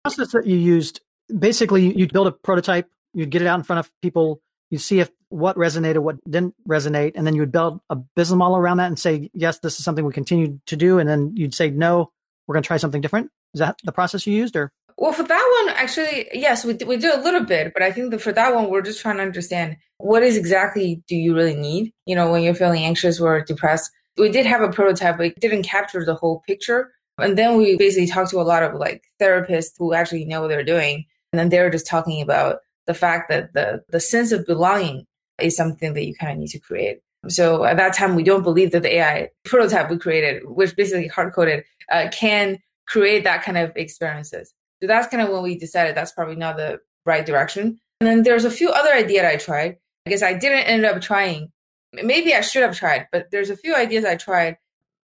Process 0.04 0.32
that 0.32 0.46
you 0.46 0.56
used 0.56 1.00
basically, 1.28 1.96
you'd 1.96 2.12
build 2.12 2.26
a 2.26 2.32
prototype, 2.32 2.90
you'd 3.14 3.30
get 3.30 3.42
it 3.42 3.48
out 3.48 3.58
in 3.58 3.64
front 3.64 3.80
of 3.80 3.90
people, 4.02 4.40
you 4.70 4.78
see 4.78 5.00
if 5.00 5.10
what 5.28 5.56
resonated, 5.56 5.98
what 5.98 6.16
didn't 6.28 6.54
resonate, 6.68 7.12
and 7.14 7.26
then 7.26 7.34
you 7.34 7.42
would 7.42 7.52
build 7.52 7.80
a 7.90 7.96
business 7.96 8.36
model 8.36 8.56
around 8.56 8.78
that 8.78 8.86
and 8.86 8.98
say, 8.98 9.30
yes, 9.34 9.58
this 9.60 9.78
is 9.78 9.84
something 9.84 10.04
we 10.04 10.12
continue 10.12 10.60
to 10.66 10.76
do, 10.76 10.98
and 10.98 11.08
then 11.08 11.32
you'd 11.34 11.54
say, 11.54 11.70
no, 11.70 12.10
we're 12.46 12.54
going 12.54 12.62
to 12.62 12.66
try 12.66 12.76
something 12.76 13.00
different. 13.00 13.30
Is 13.54 13.60
that 13.60 13.78
the 13.84 13.92
process 13.92 14.26
you 14.26 14.34
used, 14.34 14.56
or? 14.56 14.72
Well, 14.98 15.12
for 15.12 15.24
that 15.24 15.62
one, 15.64 15.74
actually, 15.76 16.28
yes, 16.32 16.64
we 16.64 16.74
we 16.86 16.96
do 16.96 17.12
a 17.14 17.20
little 17.20 17.44
bit, 17.44 17.74
but 17.74 17.82
I 17.82 17.92
think 17.92 18.10
that 18.12 18.20
for 18.20 18.32
that 18.32 18.54
one, 18.54 18.70
we're 18.70 18.82
just 18.82 19.00
trying 19.00 19.18
to 19.18 19.22
understand 19.22 19.76
what 19.98 20.22
is 20.22 20.36
exactly 20.36 21.02
do 21.06 21.16
you 21.16 21.34
really 21.34 21.54
need? 21.54 21.92
You 22.06 22.16
know, 22.16 22.30
when 22.30 22.42
you're 22.42 22.54
feeling 22.54 22.84
anxious 22.84 23.20
or 23.20 23.42
depressed. 23.42 23.90
We 24.16 24.30
did 24.30 24.46
have 24.46 24.62
a 24.62 24.70
prototype, 24.70 25.18
but 25.18 25.26
it 25.26 25.40
didn't 25.40 25.64
capture 25.64 26.02
the 26.02 26.14
whole 26.14 26.42
picture. 26.46 26.92
And 27.18 27.36
then 27.36 27.56
we 27.58 27.76
basically 27.76 28.06
talked 28.06 28.30
to 28.30 28.40
a 28.40 28.42
lot 28.42 28.62
of 28.62 28.74
like 28.74 29.04
therapists 29.20 29.72
who 29.78 29.92
actually 29.92 30.24
know 30.24 30.40
what 30.40 30.48
they're 30.48 30.64
doing, 30.64 31.04
and 31.36 31.38
then 31.38 31.50
they're 31.50 31.68
just 31.68 31.86
talking 31.86 32.22
about 32.22 32.60
the 32.86 32.94
fact 32.94 33.28
that 33.28 33.52
the 33.52 33.82
the 33.90 34.00
sense 34.00 34.32
of 34.32 34.46
belonging 34.46 35.04
is 35.38 35.54
something 35.54 35.92
that 35.92 36.06
you 36.06 36.14
kind 36.14 36.32
of 36.32 36.38
need 36.38 36.48
to 36.48 36.58
create. 36.58 37.00
So 37.28 37.64
at 37.64 37.76
that 37.76 37.94
time, 37.94 38.14
we 38.14 38.22
don't 38.22 38.42
believe 38.42 38.70
that 38.72 38.82
the 38.82 38.94
AI 38.96 39.28
prototype 39.44 39.90
we 39.90 39.98
created, 39.98 40.44
which 40.46 40.74
basically 40.76 41.08
hard 41.08 41.34
coded, 41.34 41.64
uh, 41.92 42.08
can 42.10 42.58
create 42.86 43.24
that 43.24 43.42
kind 43.42 43.58
of 43.58 43.72
experiences. 43.76 44.54
So 44.80 44.86
that's 44.86 45.08
kind 45.08 45.22
of 45.22 45.28
when 45.28 45.42
we 45.42 45.58
decided 45.58 45.94
that's 45.94 46.12
probably 46.12 46.36
not 46.36 46.56
the 46.56 46.80
right 47.04 47.26
direction. 47.26 47.78
And 48.00 48.08
then 48.08 48.22
there's 48.22 48.46
a 48.46 48.50
few 48.50 48.70
other 48.70 48.94
ideas 48.94 49.26
I 49.26 49.36
tried. 49.36 49.76
I 50.06 50.10
guess 50.10 50.22
I 50.22 50.32
didn't 50.32 50.64
end 50.64 50.86
up 50.86 51.02
trying. 51.02 51.52
Maybe 51.92 52.32
I 52.32 52.40
should 52.40 52.62
have 52.62 52.78
tried, 52.78 53.08
but 53.12 53.26
there's 53.30 53.50
a 53.50 53.56
few 53.56 53.74
ideas 53.74 54.06
I 54.06 54.16
tried. 54.16 54.56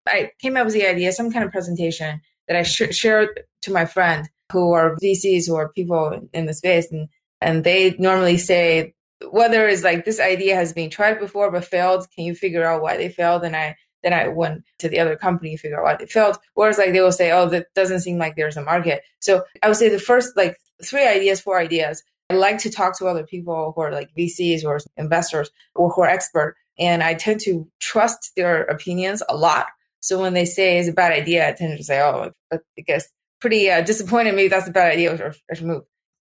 I 0.07 0.31
came 0.39 0.57
up 0.57 0.65
with 0.65 0.73
the 0.73 0.87
idea, 0.87 1.11
some 1.11 1.31
kind 1.31 1.45
of 1.45 1.51
presentation 1.51 2.21
that 2.47 2.57
I 2.57 2.63
sh- 2.63 2.95
shared 2.95 3.43
to 3.63 3.71
my 3.71 3.85
friend 3.85 4.27
who 4.51 4.71
are 4.71 4.95
VCs 4.97 5.49
or 5.49 5.69
people 5.69 6.27
in 6.33 6.45
the 6.45 6.53
space, 6.53 6.91
and 6.91 7.07
and 7.41 7.63
they 7.63 7.95
normally 7.99 8.37
say 8.37 8.93
whether 9.31 9.67
it's 9.67 9.83
like 9.83 10.05
this 10.05 10.19
idea 10.19 10.55
has 10.55 10.73
been 10.73 10.89
tried 10.89 11.19
before 11.19 11.51
but 11.51 11.65
failed 11.65 12.07
can 12.13 12.25
you 12.25 12.35
figure 12.35 12.65
out 12.65 12.81
why 12.81 12.97
they 12.97 13.09
failed? 13.09 13.43
And 13.43 13.55
i 13.55 13.75
then 14.03 14.13
i 14.13 14.27
went 14.27 14.63
to 14.79 14.89
the 14.89 14.99
other 14.99 15.15
company 15.15 15.57
figure 15.57 15.79
out 15.79 15.83
why 15.83 15.95
they 15.95 16.05
failed. 16.05 16.37
Whereas 16.53 16.77
like 16.77 16.93
they 16.93 17.01
will 17.01 17.11
say 17.11 17.31
oh 17.31 17.47
that 17.49 17.67
doesn't 17.75 18.01
seem 18.01 18.17
like 18.17 18.35
there's 18.35 18.57
a 18.57 18.63
market. 18.63 19.03
So 19.19 19.43
i 19.63 19.67
would 19.67 19.77
say 19.77 19.89
the 19.89 19.99
first 19.99 20.35
like 20.35 20.57
three 20.83 21.07
ideas 21.07 21.41
four 21.41 21.59
ideas. 21.59 22.03
I 22.29 22.33
like 22.35 22.57
to 22.59 22.71
talk 22.71 22.97
to 22.97 23.05
other 23.05 23.23
people 23.23 23.73
who 23.75 23.81
are 23.81 23.91
like 23.91 24.09
vcs 24.17 24.63
or 24.65 24.79
investors 24.97 25.49
or 25.75 25.89
who 25.89 26.01
are 26.01 26.09
expert 26.09 26.55
and 26.77 27.03
i 27.03 27.13
tend 27.13 27.39
to 27.41 27.67
trust 27.79 28.31
their 28.35 28.63
opinions 28.63 29.23
a 29.29 29.35
lot. 29.35 29.67
So 30.01 30.19
when 30.19 30.33
they 30.33 30.45
say 30.45 30.77
it's 30.77 30.89
a 30.89 30.93
bad 30.93 31.13
idea 31.13 31.47
i 31.47 31.53
tend 31.53 31.77
to 31.77 31.83
say 31.83 32.01
oh 32.01 32.31
i 32.51 32.57
guess 32.85 33.07
pretty 33.41 33.69
uh, 33.69 33.81
disappointed 33.81 34.35
maybe 34.35 34.47
that's 34.47 34.67
a 34.67 34.71
bad 34.71 34.91
idea 34.91 35.13
or 35.13 35.33
should 35.53 35.65
move 35.65 35.83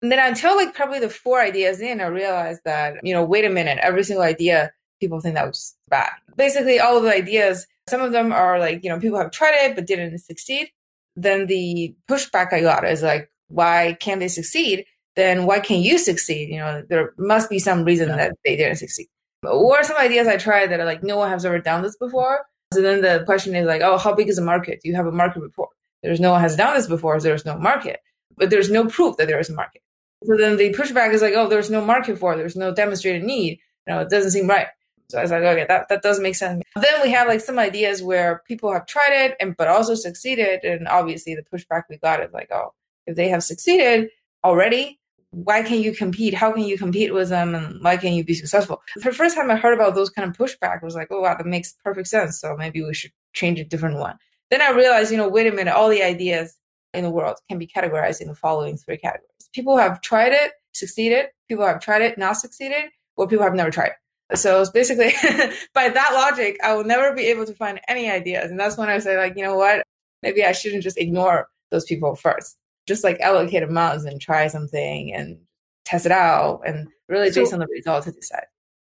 and 0.02 0.10
then 0.10 0.18
until 0.18 0.56
like 0.56 0.74
probably 0.74 0.98
the 0.98 1.08
four 1.08 1.40
ideas 1.40 1.80
in, 1.80 2.00
I 2.00 2.06
realized 2.06 2.62
that, 2.64 2.94
you 3.04 3.14
know, 3.14 3.24
wait 3.24 3.44
a 3.44 3.48
minute, 3.48 3.78
every 3.80 4.02
single 4.02 4.24
idea, 4.24 4.72
people 5.00 5.20
think 5.20 5.36
that 5.36 5.46
was 5.46 5.76
bad. 5.88 6.10
Basically, 6.36 6.80
all 6.80 6.96
of 6.96 7.04
the 7.04 7.14
ideas, 7.14 7.68
some 7.88 8.00
of 8.00 8.10
them 8.10 8.32
are 8.32 8.58
like, 8.58 8.82
you 8.82 8.90
know, 8.90 8.98
people 8.98 9.18
have 9.18 9.30
tried 9.30 9.54
it 9.54 9.76
but 9.76 9.86
didn't 9.86 10.18
succeed. 10.18 10.70
Then 11.14 11.46
the 11.46 11.94
pushback 12.10 12.52
I 12.52 12.62
got 12.62 12.84
is 12.84 13.02
like, 13.02 13.30
why 13.46 13.96
can't 14.00 14.18
they 14.18 14.28
succeed? 14.28 14.86
Then 15.14 15.46
why 15.46 15.60
can't 15.60 15.82
you 15.82 15.98
succeed? 15.98 16.48
You 16.48 16.58
know, 16.58 16.82
there 16.88 17.12
must 17.16 17.48
be 17.48 17.60
some 17.60 17.84
reason 17.84 18.08
that 18.08 18.34
they 18.44 18.56
didn't 18.56 18.76
succeed. 18.76 19.06
Or 19.44 19.84
some 19.84 19.98
ideas 19.98 20.26
I 20.26 20.36
tried 20.36 20.68
that 20.68 20.80
are 20.80 20.84
like, 20.84 21.04
no 21.04 21.16
one 21.16 21.30
has 21.30 21.44
ever 21.44 21.60
done 21.60 21.82
this 21.82 21.96
before. 21.96 22.40
So 22.72 22.80
then 22.80 23.02
the 23.02 23.22
question 23.24 23.54
is 23.54 23.66
like, 23.66 23.82
oh, 23.82 23.98
how 23.98 24.14
big 24.14 24.28
is 24.28 24.36
the 24.36 24.42
market? 24.42 24.80
Do 24.82 24.88
you 24.88 24.96
have 24.96 25.06
a 25.06 25.12
market 25.12 25.42
report? 25.42 25.70
There's 26.02 26.20
no 26.20 26.32
one 26.32 26.40
has 26.40 26.56
done 26.56 26.74
this 26.74 26.86
before, 26.86 27.20
there's 27.20 27.44
no 27.44 27.58
market. 27.58 28.00
But 28.36 28.50
there's 28.50 28.70
no 28.70 28.86
proof 28.86 29.16
that 29.18 29.28
there 29.28 29.38
is 29.38 29.50
a 29.50 29.54
market. 29.54 29.82
So 30.24 30.36
then 30.36 30.56
the 30.56 30.72
pushback 30.72 31.12
is 31.12 31.22
like, 31.22 31.34
oh, 31.34 31.48
there's 31.48 31.70
no 31.70 31.84
market 31.84 32.18
for 32.18 32.32
it. 32.32 32.36
There's 32.36 32.56
no 32.56 32.72
demonstrated 32.74 33.24
need. 33.24 33.58
You 33.86 33.94
know, 33.94 34.00
it 34.00 34.10
doesn't 34.10 34.30
seem 34.30 34.48
right. 34.48 34.68
So 35.10 35.18
I 35.18 35.22
was 35.22 35.30
like, 35.30 35.42
okay, 35.42 35.66
that, 35.68 35.88
that 35.88 36.02
does 36.02 36.20
make 36.20 36.36
sense. 36.36 36.62
Then 36.74 37.02
we 37.02 37.10
have 37.10 37.28
like 37.28 37.40
some 37.40 37.58
ideas 37.58 38.02
where 38.02 38.42
people 38.48 38.72
have 38.72 38.86
tried 38.86 39.12
it 39.12 39.36
and 39.40 39.56
but 39.56 39.68
also 39.68 39.94
succeeded. 39.94 40.64
And 40.64 40.88
obviously 40.88 41.34
the 41.34 41.42
pushback 41.42 41.82
we 41.90 41.98
got 41.98 42.22
is 42.22 42.32
like, 42.32 42.50
oh, 42.50 42.72
if 43.06 43.16
they 43.16 43.28
have 43.28 43.42
succeeded 43.42 44.08
already, 44.42 44.98
why 45.32 45.62
can 45.62 45.82
you 45.82 45.92
compete? 45.92 46.34
How 46.34 46.52
can 46.52 46.62
you 46.62 46.78
compete 46.78 47.12
with 47.12 47.28
them? 47.28 47.54
And 47.54 47.82
why 47.82 47.96
can 47.96 48.12
you 48.14 48.24
be 48.24 48.34
successful? 48.34 48.80
The 48.96 49.12
first 49.12 49.34
time 49.34 49.50
I 49.50 49.56
heard 49.56 49.74
about 49.74 49.94
those 49.94 50.10
kind 50.10 50.28
of 50.28 50.36
pushback 50.36 50.82
was 50.82 50.94
like, 50.94 51.08
oh 51.10 51.20
wow, 51.20 51.36
that 51.36 51.46
makes 51.46 51.74
perfect 51.84 52.08
sense. 52.08 52.40
So 52.40 52.56
maybe 52.56 52.82
we 52.82 52.94
should 52.94 53.12
change 53.32 53.58
a 53.58 53.64
different 53.64 53.98
one. 53.98 54.16
Then 54.52 54.60
I 54.60 54.70
realized, 54.70 55.10
you 55.10 55.16
know, 55.16 55.28
wait 55.28 55.46
a 55.46 55.52
minute, 55.52 55.74
all 55.74 55.88
the 55.88 56.02
ideas 56.02 56.58
in 56.92 57.04
the 57.04 57.10
world 57.10 57.38
can 57.48 57.58
be 57.58 57.66
categorized 57.66 58.20
in 58.20 58.28
the 58.28 58.34
following 58.34 58.76
three 58.76 58.98
categories. 58.98 59.48
People 59.54 59.72
who 59.72 59.80
have 59.80 60.02
tried 60.02 60.32
it, 60.32 60.52
succeeded, 60.72 61.28
people 61.48 61.64
who 61.64 61.68
have 61.70 61.80
tried 61.80 62.02
it, 62.02 62.18
not 62.18 62.36
succeeded, 62.36 62.90
or 63.16 63.26
people 63.26 63.44
have 63.44 63.54
never 63.54 63.70
tried. 63.70 63.92
So 64.34 64.62
basically 64.72 65.12
by 65.74 65.88
that 65.88 66.10
logic, 66.12 66.58
I 66.62 66.74
will 66.74 66.84
never 66.84 67.14
be 67.14 67.22
able 67.28 67.46
to 67.46 67.54
find 67.54 67.80
any 67.88 68.10
ideas. 68.10 68.50
And 68.50 68.60
that's 68.60 68.76
when 68.76 68.90
I 68.90 68.98
say, 68.98 69.16
like, 69.16 69.36
you 69.36 69.42
know 69.42 69.56
what? 69.56 69.86
Maybe 70.22 70.44
I 70.44 70.52
shouldn't 70.52 70.82
just 70.82 70.98
ignore 70.98 71.48
those 71.70 71.86
people 71.86 72.14
first 72.14 72.58
just 72.86 73.04
like 73.04 73.20
allocate 73.20 73.62
amounts 73.62 74.04
and 74.04 74.20
try 74.20 74.48
something 74.48 75.14
and 75.14 75.38
test 75.84 76.06
it 76.06 76.12
out 76.12 76.60
and 76.66 76.88
really 77.08 77.30
so, 77.30 77.40
based 77.40 77.52
on 77.52 77.60
the 77.60 77.66
results 77.66 78.06
to 78.06 78.12
decide. 78.12 78.44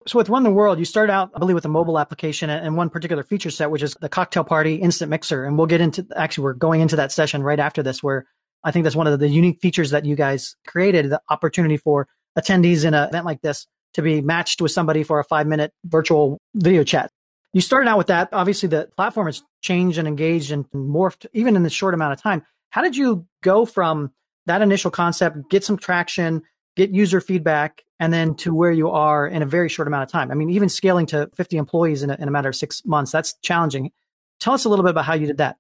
So 0.07 0.19
with 0.19 0.29
Run 0.29 0.43
the 0.43 0.51
World, 0.51 0.79
you 0.79 0.85
start 0.85 1.11
out, 1.11 1.31
I 1.35 1.39
believe, 1.39 1.55
with 1.55 1.65
a 1.65 1.69
mobile 1.69 1.99
application 1.99 2.51
and 2.51 2.77
one 2.77 2.91
particular 2.91 3.23
feature 3.23 3.51
set, 3.51 3.71
which 3.71 3.83
is 3.83 3.97
the 4.01 4.09
cocktail 4.09 4.45
party 4.45 4.77
instant 4.77 5.11
mixer. 5.11 5.45
And 5.45 5.57
we'll 5.57 5.67
get 5.67 5.81
into, 5.81 6.07
actually, 6.17 6.45
we're 6.45 6.55
going 6.55 6.81
into 6.81 6.97
that 6.97 7.13
session 7.13 7.43
right 7.43 7.61
after 7.61 7.83
this, 7.83 8.03
where 8.03 8.27
I 8.65 8.73
think 8.73 8.85
that's 8.85 8.97
one 8.97 9.07
of 9.07 9.19
the 9.19 9.29
unique 9.29 9.61
features 9.61 9.91
that 9.91 10.05
you 10.05 10.17
guys 10.17 10.57
created, 10.67 11.11
the 11.11 11.21
opportunity 11.29 11.77
for 11.77 12.09
attendees 12.39 12.85
in 12.85 12.95
an 12.95 13.09
event 13.09 13.27
like 13.27 13.43
this 13.43 13.67
to 13.95 14.03
be 14.03 14.21
matched 14.21 14.61
with 14.61 14.73
somebody 14.73 15.03
for 15.03 15.21
a 15.21 15.25
five 15.25 15.47
minute 15.47 15.73
virtual 15.85 16.41
video 16.55 16.83
chat. 16.83 17.11
You 17.53 17.61
started 17.61 17.89
out 17.89 17.99
with 17.99 18.07
that. 18.07 18.31
Obviously, 18.33 18.69
the 18.69 18.89
platform 18.97 19.27
has 19.27 19.43
changed 19.61 19.99
and 19.99 20.09
engaged 20.09 20.51
and 20.51 20.69
morphed 20.71 21.27
even 21.33 21.55
in 21.55 21.63
this 21.63 21.73
short 21.73 21.95
amount 21.95 22.15
of 22.15 22.23
time. 22.23 22.45
How 22.71 22.83
did 22.83 22.97
you 22.97 23.27
go 23.43 23.67
from 23.67 24.11
that 24.47 24.63
initial 24.63 24.91
concept, 24.91 25.51
get 25.51 25.63
some 25.65 25.77
traction, 25.77 26.43
get 26.77 26.91
user 26.91 27.21
feedback, 27.21 27.83
and 28.01 28.13
then 28.13 28.35
to 28.37 28.55
where 28.55 28.73
you 28.73 28.91
are 28.91 29.27
in 29.27 29.43
a 29.43 29.47
very 29.47 29.69
short 29.69 29.89
amount 29.89 30.03
of 30.05 30.11
time? 30.11 30.31
I 30.31 30.35
mean, 30.35 30.51
even 30.51 30.69
scaling 30.69 31.07
to 31.07 31.31
50 31.37 31.57
employees 31.57 32.03
in 32.03 32.11
a, 32.11 32.15
in 32.15 32.29
a 32.29 32.31
matter 32.31 32.49
of 32.49 32.57
six 32.57 32.85
months, 32.85 33.13
that's 33.13 33.35
challenging. 33.43 33.91
Tell 34.41 34.55
us 34.55 34.65
a 34.65 34.69
little 34.69 34.85
bit 34.85 34.91
about 34.91 35.05
how 35.05 35.15
you 35.15 35.27
did 35.27 35.39
that. 35.39 35.57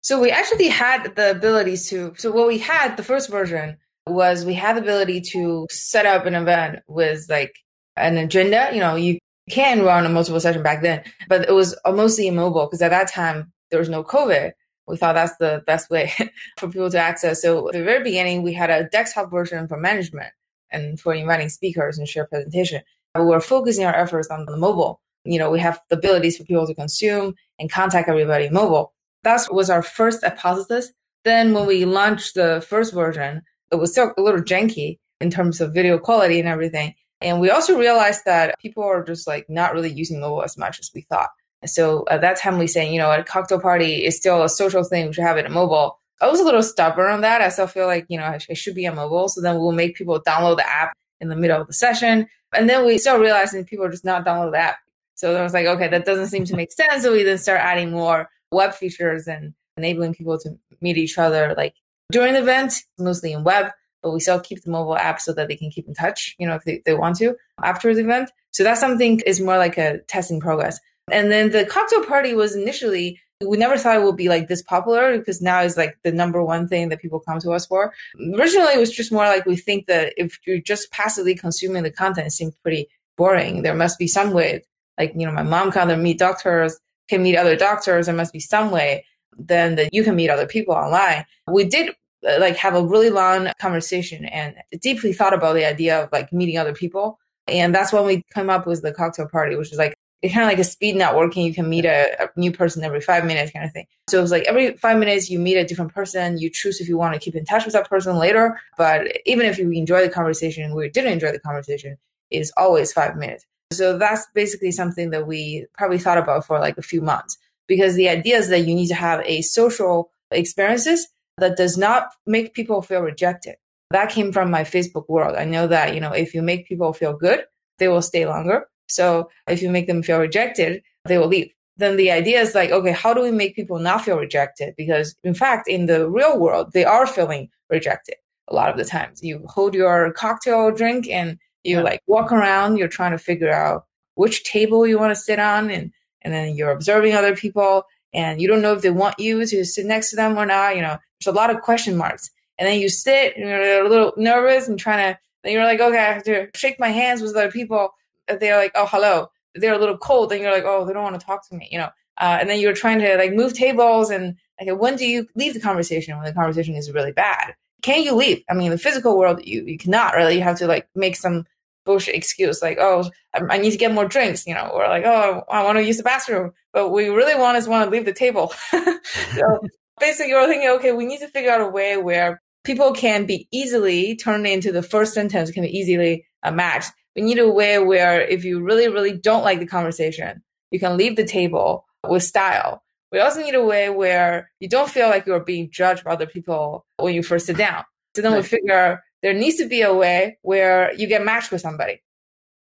So 0.00 0.20
we 0.20 0.30
actually 0.30 0.68
had 0.68 1.14
the 1.14 1.30
ability 1.30 1.76
to, 1.88 2.14
so 2.16 2.32
what 2.32 2.48
we 2.48 2.58
had, 2.58 2.96
the 2.96 3.04
first 3.04 3.30
version 3.30 3.76
was 4.06 4.44
we 4.44 4.54
had 4.54 4.76
the 4.76 4.80
ability 4.80 5.20
to 5.20 5.66
set 5.70 6.06
up 6.06 6.26
an 6.26 6.34
event 6.34 6.80
with 6.88 7.26
like 7.28 7.54
an 7.96 8.16
agenda. 8.16 8.70
You 8.72 8.80
know, 8.80 8.96
you 8.96 9.18
can 9.50 9.82
run 9.82 10.04
a 10.04 10.08
multiple 10.08 10.40
session 10.40 10.62
back 10.62 10.82
then, 10.82 11.04
but 11.28 11.48
it 11.48 11.52
was 11.52 11.76
mostly 11.86 12.30
mobile 12.30 12.66
because 12.66 12.82
at 12.82 12.90
that 12.90 13.12
time 13.12 13.52
there 13.70 13.78
was 13.78 13.88
no 13.88 14.02
COVID 14.02 14.52
we 14.86 14.96
thought 14.96 15.14
that's 15.14 15.36
the 15.36 15.62
best 15.66 15.90
way 15.90 16.12
for 16.58 16.68
people 16.68 16.90
to 16.90 16.98
access. 16.98 17.42
So 17.42 17.68
at 17.68 17.74
the 17.74 17.84
very 17.84 18.02
beginning, 18.02 18.42
we 18.42 18.52
had 18.52 18.70
a 18.70 18.88
desktop 18.88 19.30
version 19.30 19.68
for 19.68 19.78
management 19.78 20.32
and 20.70 20.98
for 20.98 21.14
inviting 21.14 21.48
speakers 21.48 21.98
and 21.98 22.08
share 22.08 22.26
presentation. 22.26 22.82
But 23.14 23.26
we're 23.26 23.40
focusing 23.40 23.84
our 23.84 23.94
efforts 23.94 24.28
on 24.28 24.46
the 24.46 24.56
mobile. 24.56 25.00
You 25.24 25.38
know, 25.38 25.50
we 25.50 25.60
have 25.60 25.80
the 25.88 25.96
abilities 25.96 26.36
for 26.36 26.44
people 26.44 26.66
to 26.66 26.74
consume 26.74 27.34
and 27.58 27.70
contact 27.70 28.08
everybody 28.08 28.48
mobile. 28.48 28.92
That 29.22 29.52
was 29.52 29.70
our 29.70 29.82
first 29.82 30.24
hypothesis. 30.24 30.90
Then 31.24 31.54
when 31.54 31.66
we 31.66 31.84
launched 31.84 32.34
the 32.34 32.64
first 32.66 32.92
version, 32.92 33.42
it 33.70 33.76
was 33.76 33.92
still 33.92 34.12
a 34.18 34.22
little 34.22 34.40
janky 34.40 34.98
in 35.20 35.30
terms 35.30 35.60
of 35.60 35.72
video 35.72 35.98
quality 35.98 36.40
and 36.40 36.48
everything. 36.48 36.94
And 37.20 37.40
we 37.40 37.50
also 37.50 37.78
realized 37.78 38.22
that 38.24 38.58
people 38.58 38.82
are 38.82 39.04
just 39.04 39.28
like 39.28 39.46
not 39.48 39.74
really 39.74 39.92
using 39.92 40.20
mobile 40.20 40.42
as 40.42 40.58
much 40.58 40.80
as 40.80 40.90
we 40.92 41.02
thought. 41.02 41.30
So 41.66 42.04
at 42.10 42.20
that 42.20 42.38
time, 42.38 42.58
we 42.58 42.66
saying, 42.66 42.92
you 42.92 42.98
know, 42.98 43.12
a 43.12 43.22
cocktail 43.22 43.60
party 43.60 44.04
is 44.04 44.16
still 44.16 44.42
a 44.42 44.48
social 44.48 44.84
thing. 44.84 45.06
We 45.06 45.12
should 45.12 45.24
have 45.24 45.36
it 45.36 45.50
mobile. 45.50 45.98
I 46.20 46.28
was 46.28 46.40
a 46.40 46.44
little 46.44 46.62
stubborn 46.62 47.10
on 47.10 47.20
that. 47.22 47.40
I 47.40 47.48
still 47.48 47.66
feel 47.66 47.86
like, 47.86 48.06
you 48.08 48.18
know, 48.18 48.36
it 48.48 48.56
should 48.56 48.74
be 48.74 48.86
on 48.86 48.96
mobile. 48.96 49.28
So 49.28 49.40
then 49.40 49.58
we'll 49.58 49.72
make 49.72 49.96
people 49.96 50.20
download 50.20 50.56
the 50.56 50.68
app 50.68 50.96
in 51.20 51.28
the 51.28 51.36
middle 51.36 51.60
of 51.60 51.66
the 51.66 51.72
session. 51.72 52.28
And 52.54 52.68
then 52.68 52.84
we 52.84 52.98
start 52.98 53.20
realizing 53.20 53.64
people 53.64 53.84
are 53.84 53.90
just 53.90 54.04
not 54.04 54.24
download 54.24 54.52
the 54.52 54.58
app. 54.58 54.78
So 55.14 55.36
I 55.36 55.42
was 55.42 55.52
like, 55.52 55.66
okay, 55.66 55.88
that 55.88 56.04
doesn't 56.04 56.28
seem 56.28 56.44
to 56.46 56.56
make 56.56 56.72
sense. 56.72 57.02
So 57.02 57.12
we 57.12 57.22
then 57.22 57.38
start 57.38 57.60
adding 57.60 57.90
more 57.90 58.28
web 58.50 58.74
features 58.74 59.26
and 59.26 59.54
enabling 59.76 60.14
people 60.14 60.38
to 60.38 60.58
meet 60.80 60.96
each 60.96 61.18
other 61.18 61.54
like 61.56 61.74
during 62.10 62.34
the 62.34 62.40
event, 62.40 62.74
mostly 62.98 63.32
in 63.32 63.42
web, 63.42 63.72
but 64.02 64.12
we 64.12 64.20
still 64.20 64.40
keep 64.40 64.62
the 64.62 64.70
mobile 64.70 64.96
app 64.96 65.20
so 65.20 65.32
that 65.32 65.48
they 65.48 65.56
can 65.56 65.70
keep 65.70 65.88
in 65.88 65.94
touch, 65.94 66.36
you 66.38 66.46
know, 66.46 66.56
if 66.56 66.64
they, 66.64 66.82
they 66.84 66.94
want 66.94 67.16
to 67.16 67.36
after 67.62 67.94
the 67.94 68.02
event. 68.02 68.30
So 68.50 68.64
that's 68.64 68.80
something 68.80 69.20
is 69.20 69.40
more 69.40 69.56
like 69.56 69.78
a 69.78 69.98
testing 70.08 70.40
progress. 70.40 70.78
And 71.12 71.30
then 71.30 71.50
the 71.50 71.66
cocktail 71.66 72.04
party 72.04 72.34
was 72.34 72.56
initially 72.56 73.20
we 73.46 73.56
never 73.56 73.76
thought 73.76 73.96
it 73.96 74.04
would 74.04 74.16
be 74.16 74.28
like 74.28 74.48
this 74.48 74.62
popular 74.62 75.18
because 75.18 75.42
now 75.42 75.60
it's 75.60 75.76
like 75.76 75.98
the 76.04 76.12
number 76.12 76.42
one 76.42 76.68
thing 76.68 76.88
that 76.88 77.00
people 77.00 77.20
come 77.20 77.40
to 77.40 77.52
us 77.52 77.66
for. 77.66 77.92
Originally, 78.34 78.74
it 78.74 78.78
was 78.78 78.92
just 78.92 79.12
more 79.12 79.24
like 79.24 79.46
we 79.46 79.56
think 79.56 79.86
that 79.86 80.12
if 80.16 80.38
you're 80.46 80.60
just 80.60 80.90
passively 80.90 81.34
consuming 81.34 81.82
the 81.82 81.90
content, 81.90 82.26
it 82.26 82.30
seems 82.30 82.54
pretty 82.62 82.86
boring. 83.16 83.62
There 83.62 83.74
must 83.74 83.98
be 83.98 84.06
some 84.06 84.32
way, 84.32 84.62
like 84.98 85.12
you 85.16 85.26
know, 85.26 85.32
my 85.32 85.42
mom 85.42 85.72
can 85.72 86.02
meet 86.02 86.18
doctors, 86.18 86.78
can 87.08 87.22
meet 87.22 87.36
other 87.36 87.56
doctors. 87.56 88.06
There 88.06 88.14
must 88.14 88.32
be 88.32 88.40
some 88.40 88.70
way 88.70 89.04
then 89.38 89.76
that 89.76 89.92
you 89.92 90.04
can 90.04 90.14
meet 90.14 90.30
other 90.30 90.46
people 90.46 90.74
online. 90.74 91.24
We 91.50 91.64
did 91.64 91.90
uh, 92.28 92.38
like 92.38 92.56
have 92.56 92.74
a 92.74 92.84
really 92.84 93.10
long 93.10 93.50
conversation 93.60 94.24
and 94.26 94.54
deeply 94.80 95.12
thought 95.12 95.34
about 95.34 95.54
the 95.54 95.64
idea 95.64 96.02
of 96.02 96.12
like 96.12 96.32
meeting 96.32 96.58
other 96.58 96.74
people. 96.74 97.18
And 97.48 97.74
that's 97.74 97.92
when 97.92 98.04
we 98.04 98.22
came 98.34 98.50
up 98.50 98.66
with 98.66 98.82
the 98.82 98.92
cocktail 98.92 99.26
party, 99.26 99.56
which 99.56 99.72
is 99.72 99.78
like 99.78 99.94
it's 100.22 100.32
kind 100.32 100.44
of 100.44 100.48
like 100.48 100.60
a 100.60 100.64
speed 100.64 100.94
networking. 100.94 101.44
You 101.44 101.52
can 101.52 101.68
meet 101.68 101.84
a, 101.84 102.24
a, 102.24 102.30
new 102.36 102.52
person 102.52 102.84
every 102.84 103.00
five 103.00 103.24
minutes, 103.24 103.50
kind 103.50 103.64
of 103.64 103.72
thing. 103.72 103.86
So 104.08 104.18
it 104.18 104.22
was 104.22 104.30
like 104.30 104.44
every 104.44 104.76
five 104.76 104.98
minutes 104.98 105.28
you 105.28 105.38
meet 105.40 105.56
a 105.56 105.64
different 105.64 105.92
person. 105.92 106.38
You 106.38 106.48
choose 106.48 106.80
if 106.80 106.88
you 106.88 106.96
want 106.96 107.14
to 107.14 107.20
keep 107.20 107.34
in 107.34 107.44
touch 107.44 107.64
with 107.64 107.74
that 107.74 107.90
person 107.90 108.16
later. 108.16 108.60
But 108.78 109.08
even 109.26 109.46
if 109.46 109.58
you 109.58 109.70
enjoy 109.72 110.02
the 110.02 110.08
conversation, 110.08 110.74
we 110.74 110.88
didn't 110.88 111.12
enjoy 111.12 111.32
the 111.32 111.40
conversation, 111.40 111.98
is 112.30 112.52
always 112.56 112.92
five 112.92 113.16
minutes. 113.16 113.44
So 113.72 113.98
that's 113.98 114.26
basically 114.32 114.70
something 114.70 115.10
that 115.10 115.26
we 115.26 115.66
probably 115.76 115.98
thought 115.98 116.18
about 116.18 116.46
for 116.46 116.60
like 116.60 116.78
a 116.78 116.82
few 116.82 117.00
months 117.00 117.36
because 117.66 117.96
the 117.96 118.08
idea 118.08 118.36
is 118.36 118.48
that 118.48 118.60
you 118.60 118.74
need 118.74 118.88
to 118.88 118.94
have 118.94 119.22
a 119.24 119.42
social 119.42 120.12
experiences 120.30 121.08
that 121.38 121.56
does 121.56 121.76
not 121.76 122.10
make 122.26 122.54
people 122.54 122.82
feel 122.82 123.00
rejected. 123.00 123.56
That 123.90 124.10
came 124.10 124.32
from 124.32 124.50
my 124.50 124.62
Facebook 124.62 125.08
world. 125.08 125.36
I 125.36 125.44
know 125.46 125.66
that, 125.66 125.94
you 125.94 126.00
know, 126.00 126.12
if 126.12 126.34
you 126.34 126.42
make 126.42 126.68
people 126.68 126.92
feel 126.92 127.14
good, 127.14 127.44
they 127.78 127.88
will 127.88 128.02
stay 128.02 128.26
longer 128.26 128.68
so 128.88 129.30
if 129.48 129.62
you 129.62 129.70
make 129.70 129.86
them 129.86 130.02
feel 130.02 130.18
rejected, 130.18 130.82
they 131.04 131.18
will 131.18 131.28
leave. 131.28 131.50
Then 131.76 131.96
the 131.96 132.10
idea 132.10 132.40
is 132.40 132.54
like, 132.54 132.70
okay, 132.70 132.92
how 132.92 133.14
do 133.14 133.22
we 133.22 133.30
make 133.30 133.56
people 133.56 133.78
not 133.78 134.04
feel 134.04 134.18
rejected? 134.18 134.74
Because 134.76 135.14
in 135.24 135.34
fact, 135.34 135.68
in 135.68 135.86
the 135.86 136.08
real 136.08 136.38
world, 136.38 136.72
they 136.72 136.84
are 136.84 137.06
feeling 137.06 137.48
rejected 137.70 138.16
a 138.48 138.54
lot 138.54 138.70
of 138.70 138.76
the 138.76 138.84
times. 138.84 139.22
You 139.22 139.44
hold 139.48 139.74
your 139.74 140.12
cocktail 140.12 140.70
drink 140.70 141.08
and 141.08 141.38
you 141.64 141.78
yeah. 141.78 141.82
like 141.82 142.02
walk 142.06 142.30
around, 142.30 142.76
you're 142.76 142.88
trying 142.88 143.12
to 143.12 143.18
figure 143.18 143.52
out 143.52 143.86
which 144.14 144.44
table 144.44 144.86
you 144.86 144.98
want 144.98 145.12
to 145.12 145.20
sit 145.20 145.38
on 145.38 145.70
and, 145.70 145.90
and 146.20 146.34
then 146.34 146.54
you're 146.54 146.70
observing 146.70 147.14
other 147.14 147.34
people 147.34 147.84
and 148.12 148.40
you 148.40 148.48
don't 148.48 148.60
know 148.60 148.74
if 148.74 148.82
they 148.82 148.90
want 148.90 149.18
you 149.18 149.46
to 149.46 149.64
sit 149.64 149.86
next 149.86 150.10
to 150.10 150.16
them 150.16 150.36
or 150.36 150.44
not. 150.44 150.76
You 150.76 150.82
know, 150.82 150.98
there's 151.18 151.34
a 151.34 151.36
lot 151.36 151.50
of 151.50 151.62
question 151.62 151.96
marks. 151.96 152.30
And 152.58 152.68
then 152.68 152.78
you 152.78 152.88
sit 152.88 153.36
and 153.36 153.48
you're 153.48 153.84
a 153.84 153.88
little 153.88 154.12
nervous 154.16 154.68
and 154.68 154.78
trying 154.78 155.14
to, 155.14 155.18
then 155.42 155.52
you're 155.52 155.64
like, 155.64 155.80
okay, 155.80 155.98
I 155.98 156.12
have 156.12 156.22
to 156.24 156.48
shake 156.54 156.78
my 156.78 156.90
hands 156.90 157.22
with 157.22 157.34
other 157.34 157.50
people 157.50 157.94
they're 158.40 158.56
like, 158.56 158.72
oh, 158.74 158.86
hello. 158.86 159.28
They're 159.54 159.74
a 159.74 159.78
little 159.78 159.98
cold, 159.98 160.32
and 160.32 160.40
you're 160.40 160.52
like, 160.52 160.64
oh, 160.64 160.86
they 160.86 160.92
don't 160.92 161.02
want 161.02 161.18
to 161.18 161.26
talk 161.26 161.46
to 161.48 161.54
me, 161.54 161.68
you 161.70 161.78
know. 161.78 161.90
Uh, 162.18 162.38
and 162.40 162.48
then 162.48 162.60
you're 162.60 162.74
trying 162.74 163.00
to 163.00 163.16
like 163.16 163.32
move 163.32 163.54
tables, 163.54 164.10
and 164.10 164.36
like, 164.60 164.78
when 164.78 164.96
do 164.96 165.06
you 165.06 165.26
leave 165.34 165.54
the 165.54 165.60
conversation 165.60 166.16
when 166.16 166.24
the 166.24 166.32
conversation 166.32 166.74
is 166.74 166.90
really 166.90 167.12
bad? 167.12 167.54
Can 167.82 168.02
you 168.02 168.14
leave? 168.14 168.42
I 168.50 168.54
mean, 168.54 168.66
in 168.66 168.70
the 168.70 168.78
physical 168.78 169.18
world, 169.18 169.40
you 169.44 169.64
you 169.66 169.78
cannot 169.78 170.14
really. 170.14 170.36
You 170.36 170.42
have 170.42 170.58
to 170.58 170.66
like 170.66 170.88
make 170.94 171.16
some 171.16 171.44
bullshit 171.84 172.14
excuse, 172.14 172.62
like, 172.62 172.78
oh, 172.80 173.10
I 173.34 173.58
need 173.58 173.72
to 173.72 173.76
get 173.76 173.92
more 173.92 174.06
drinks, 174.06 174.46
you 174.46 174.54
know, 174.54 174.68
or 174.68 174.86
like, 174.88 175.04
oh, 175.04 175.42
I 175.50 175.64
want 175.64 175.78
to 175.78 175.84
use 175.84 175.96
the 175.96 176.02
bathroom, 176.02 176.52
but 176.72 176.90
we 176.90 177.08
really 177.08 177.34
want 177.34 177.58
is 177.58 177.68
want 177.68 177.84
to 177.84 177.90
leave 177.90 178.04
the 178.04 178.12
table. 178.12 178.52
so 178.70 179.60
basically, 179.98 180.30
you're 180.30 180.46
thinking, 180.46 180.68
okay, 180.70 180.92
we 180.92 181.06
need 181.06 181.20
to 181.20 181.28
figure 181.28 181.50
out 181.50 181.60
a 181.60 181.68
way 181.68 181.96
where 181.96 182.40
people 182.64 182.92
can 182.92 183.26
be 183.26 183.48
easily 183.50 184.16
turned 184.16 184.46
into 184.46 184.72
the 184.72 184.82
first 184.82 185.14
sentence 185.14 185.50
can 185.50 185.64
be 185.64 185.76
easily 185.76 186.24
uh, 186.42 186.50
matched 186.50 186.92
we 187.16 187.22
need 187.22 187.38
a 187.38 187.50
way 187.50 187.78
where 187.78 188.20
if 188.20 188.44
you 188.44 188.60
really, 188.60 188.88
really 188.88 189.16
don't 189.16 189.44
like 189.44 189.58
the 189.58 189.66
conversation, 189.66 190.42
you 190.70 190.80
can 190.80 190.96
leave 190.96 191.16
the 191.16 191.24
table 191.24 191.86
with 192.08 192.22
style. 192.22 192.82
We 193.10 193.20
also 193.20 193.42
need 193.42 193.54
a 193.54 193.64
way 193.64 193.90
where 193.90 194.50
you 194.58 194.68
don't 194.68 194.88
feel 194.88 195.08
like 195.08 195.26
you're 195.26 195.40
being 195.40 195.70
judged 195.70 196.04
by 196.04 196.12
other 196.12 196.26
people 196.26 196.86
when 196.96 197.14
you 197.14 197.22
first 197.22 197.46
sit 197.46 197.58
down. 197.58 197.84
So 198.16 198.22
then 198.22 198.34
we 198.34 198.42
figure 198.42 199.02
there 199.22 199.34
needs 199.34 199.56
to 199.56 199.68
be 199.68 199.82
a 199.82 199.92
way 199.92 200.38
where 200.42 200.94
you 200.94 201.06
get 201.06 201.24
matched 201.24 201.52
with 201.52 201.60
somebody. 201.60 202.02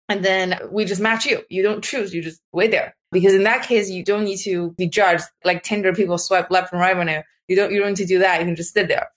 And 0.08 0.24
then 0.24 0.58
we 0.70 0.84
just 0.84 1.00
match 1.00 1.26
you. 1.26 1.42
You 1.50 1.62
don't 1.62 1.84
choose, 1.84 2.14
you 2.14 2.22
just 2.22 2.40
wait 2.52 2.70
there. 2.70 2.94
Because 3.10 3.34
in 3.34 3.42
that 3.44 3.66
case, 3.66 3.90
you 3.90 4.04
don't 4.04 4.24
need 4.24 4.38
to 4.38 4.70
be 4.72 4.88
judged 4.88 5.24
like 5.44 5.62
Tinder 5.62 5.92
people 5.94 6.18
swipe 6.18 6.50
left 6.50 6.72
and 6.72 6.80
right 6.80 6.96
when 6.96 7.08
you, 7.08 7.22
you 7.48 7.56
don't 7.56 7.72
you 7.72 7.80
don't 7.80 7.90
need 7.90 7.96
to 7.96 8.06
do 8.06 8.18
that. 8.20 8.40
You 8.40 8.46
can 8.46 8.56
just 8.56 8.74
sit 8.74 8.88
there. 8.88 9.08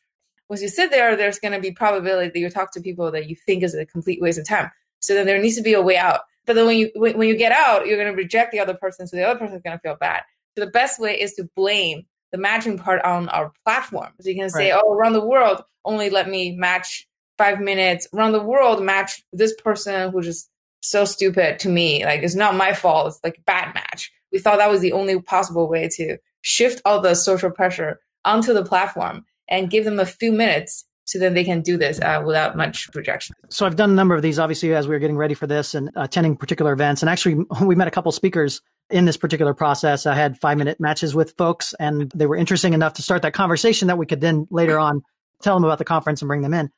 once 0.49 0.61
you 0.61 0.69
sit 0.69 0.91
there, 0.91 1.15
there's 1.15 1.39
going 1.39 1.53
to 1.53 1.59
be 1.59 1.71
probability 1.71 2.29
that 2.29 2.39
you 2.39 2.49
talk 2.49 2.73
to 2.73 2.81
people 2.81 3.11
that 3.11 3.29
you 3.29 3.35
think 3.35 3.63
is 3.63 3.75
a 3.75 3.85
complete 3.85 4.21
waste 4.21 4.39
of 4.39 4.47
time. 4.47 4.71
So 5.01 5.13
then 5.13 5.25
there 5.25 5.41
needs 5.41 5.57
to 5.57 5.61
be 5.61 5.73
a 5.73 5.81
way 5.81 5.97
out. 5.97 6.21
But 6.45 6.55
then 6.55 6.65
when 6.65 6.77
you 6.77 6.91
when 6.95 7.27
you 7.27 7.35
get 7.35 7.51
out, 7.51 7.85
you're 7.85 7.97
going 7.97 8.11
to 8.11 8.17
reject 8.17 8.51
the 8.51 8.59
other 8.59 8.73
person, 8.73 9.07
so 9.07 9.15
the 9.15 9.23
other 9.23 9.39
person 9.39 9.55
is 9.55 9.61
going 9.61 9.77
to 9.77 9.81
feel 9.81 9.95
bad. 9.99 10.23
So 10.57 10.65
the 10.65 10.71
best 10.71 10.99
way 10.99 11.19
is 11.19 11.33
to 11.35 11.49
blame 11.55 12.05
the 12.31 12.37
matching 12.37 12.77
part 12.77 13.01
on 13.03 13.29
our 13.29 13.51
platform. 13.63 14.09
So 14.19 14.29
you 14.29 14.35
can 14.35 14.49
say, 14.49 14.71
right. 14.71 14.81
"Oh, 14.83 14.91
around 14.91 15.13
the 15.13 15.25
world, 15.25 15.63
only 15.85 16.09
let 16.09 16.29
me 16.29 16.55
match 16.55 17.07
five 17.37 17.59
minutes. 17.59 18.07
Around 18.13 18.31
the 18.31 18.43
world, 18.43 18.83
match 18.83 19.23
this 19.31 19.53
person 19.61 20.11
who's 20.11 20.25
just 20.25 20.49
so 20.81 21.05
stupid 21.05 21.59
to 21.59 21.69
me. 21.69 22.03
Like 22.05 22.21
it's 22.21 22.35
not 22.35 22.55
my 22.55 22.73
fault. 22.73 23.07
It's 23.07 23.23
like 23.23 23.45
bad 23.45 23.73
match." 23.75 24.11
We 24.31 24.39
thought 24.39 24.57
that 24.57 24.71
was 24.71 24.81
the 24.81 24.93
only 24.93 25.21
possible 25.21 25.67
way 25.67 25.89
to 25.97 26.17
shift 26.41 26.81
all 26.85 27.01
the 27.01 27.15
social 27.15 27.51
pressure 27.51 27.99
onto 28.25 28.53
the 28.53 28.65
platform 28.65 29.25
and 29.47 29.69
give 29.69 29.85
them 29.85 29.99
a 29.99 30.05
few 30.05 30.31
minutes 30.31 30.85
so 31.11 31.19
that 31.19 31.33
they 31.33 31.43
can 31.43 31.61
do 31.61 31.75
this 31.75 31.99
uh, 31.99 32.23
without 32.25 32.55
much 32.55 32.89
projection. 32.93 33.35
So 33.49 33.65
I've 33.65 33.75
done 33.75 33.89
a 33.89 33.93
number 33.93 34.15
of 34.15 34.21
these, 34.21 34.39
obviously, 34.39 34.73
as 34.73 34.87
we 34.87 34.95
were 34.95 34.99
getting 34.99 35.17
ready 35.17 35.33
for 35.33 35.45
this 35.45 35.75
and 35.75 35.91
attending 35.97 36.37
particular 36.37 36.71
events. 36.71 37.01
And 37.03 37.09
actually, 37.09 37.43
we 37.61 37.75
met 37.75 37.89
a 37.89 37.91
couple 37.91 38.09
speakers 38.13 38.61
in 38.89 39.03
this 39.03 39.17
particular 39.17 39.53
process. 39.53 40.05
I 40.05 40.15
had 40.15 40.39
five 40.39 40.57
minute 40.57 40.79
matches 40.79 41.13
with 41.13 41.33
folks, 41.37 41.73
and 41.81 42.09
they 42.15 42.27
were 42.27 42.37
interesting 42.37 42.73
enough 42.73 42.93
to 42.93 43.01
start 43.01 43.23
that 43.23 43.33
conversation 43.33 43.89
that 43.89 43.97
we 43.97 44.05
could 44.05 44.21
then 44.21 44.47
later 44.51 44.79
on 44.79 45.01
tell 45.41 45.53
them 45.53 45.65
about 45.65 45.79
the 45.79 45.85
conference 45.85 46.21
and 46.21 46.29
bring 46.29 46.43
them 46.43 46.53
in. 46.53 46.69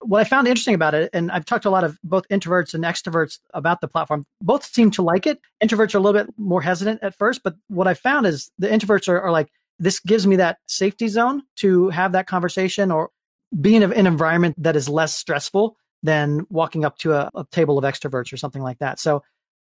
What 0.00 0.20
I 0.20 0.24
found 0.24 0.48
interesting 0.48 0.74
about 0.74 0.94
it, 0.94 1.10
and 1.12 1.30
I've 1.30 1.44
talked 1.44 1.64
to 1.64 1.68
a 1.68 1.70
lot 1.70 1.84
of 1.84 1.98
both 2.02 2.26
introverts 2.28 2.72
and 2.72 2.84
extroverts 2.84 3.38
about 3.52 3.82
the 3.82 3.88
platform, 3.88 4.24
both 4.40 4.64
seem 4.64 4.90
to 4.92 5.02
like 5.02 5.26
it. 5.26 5.40
Introverts 5.62 5.94
are 5.94 5.98
a 5.98 6.00
little 6.00 6.24
bit 6.24 6.32
more 6.38 6.62
hesitant 6.62 7.02
at 7.02 7.18
first, 7.18 7.42
but 7.42 7.54
what 7.68 7.86
I 7.86 7.92
found 7.92 8.26
is 8.26 8.50
the 8.58 8.68
introverts 8.68 9.08
are, 9.08 9.20
are 9.20 9.30
like, 9.30 9.50
this 9.78 10.00
gives 10.00 10.26
me 10.26 10.36
that 10.36 10.58
safety 10.66 11.08
zone 11.08 11.42
to 11.56 11.88
have 11.88 12.12
that 12.12 12.26
conversation 12.26 12.90
or 12.90 13.10
be 13.58 13.76
in 13.76 13.82
an 13.82 14.06
environment 14.06 14.56
that 14.62 14.76
is 14.76 14.88
less 14.88 15.14
stressful 15.14 15.76
than 16.02 16.46
walking 16.50 16.84
up 16.84 16.98
to 16.98 17.12
a, 17.12 17.30
a 17.34 17.46
table 17.50 17.78
of 17.78 17.84
extroverts 17.84 18.32
or 18.32 18.36
something 18.36 18.62
like 18.62 18.78
that. 18.78 18.98
So 18.98 19.22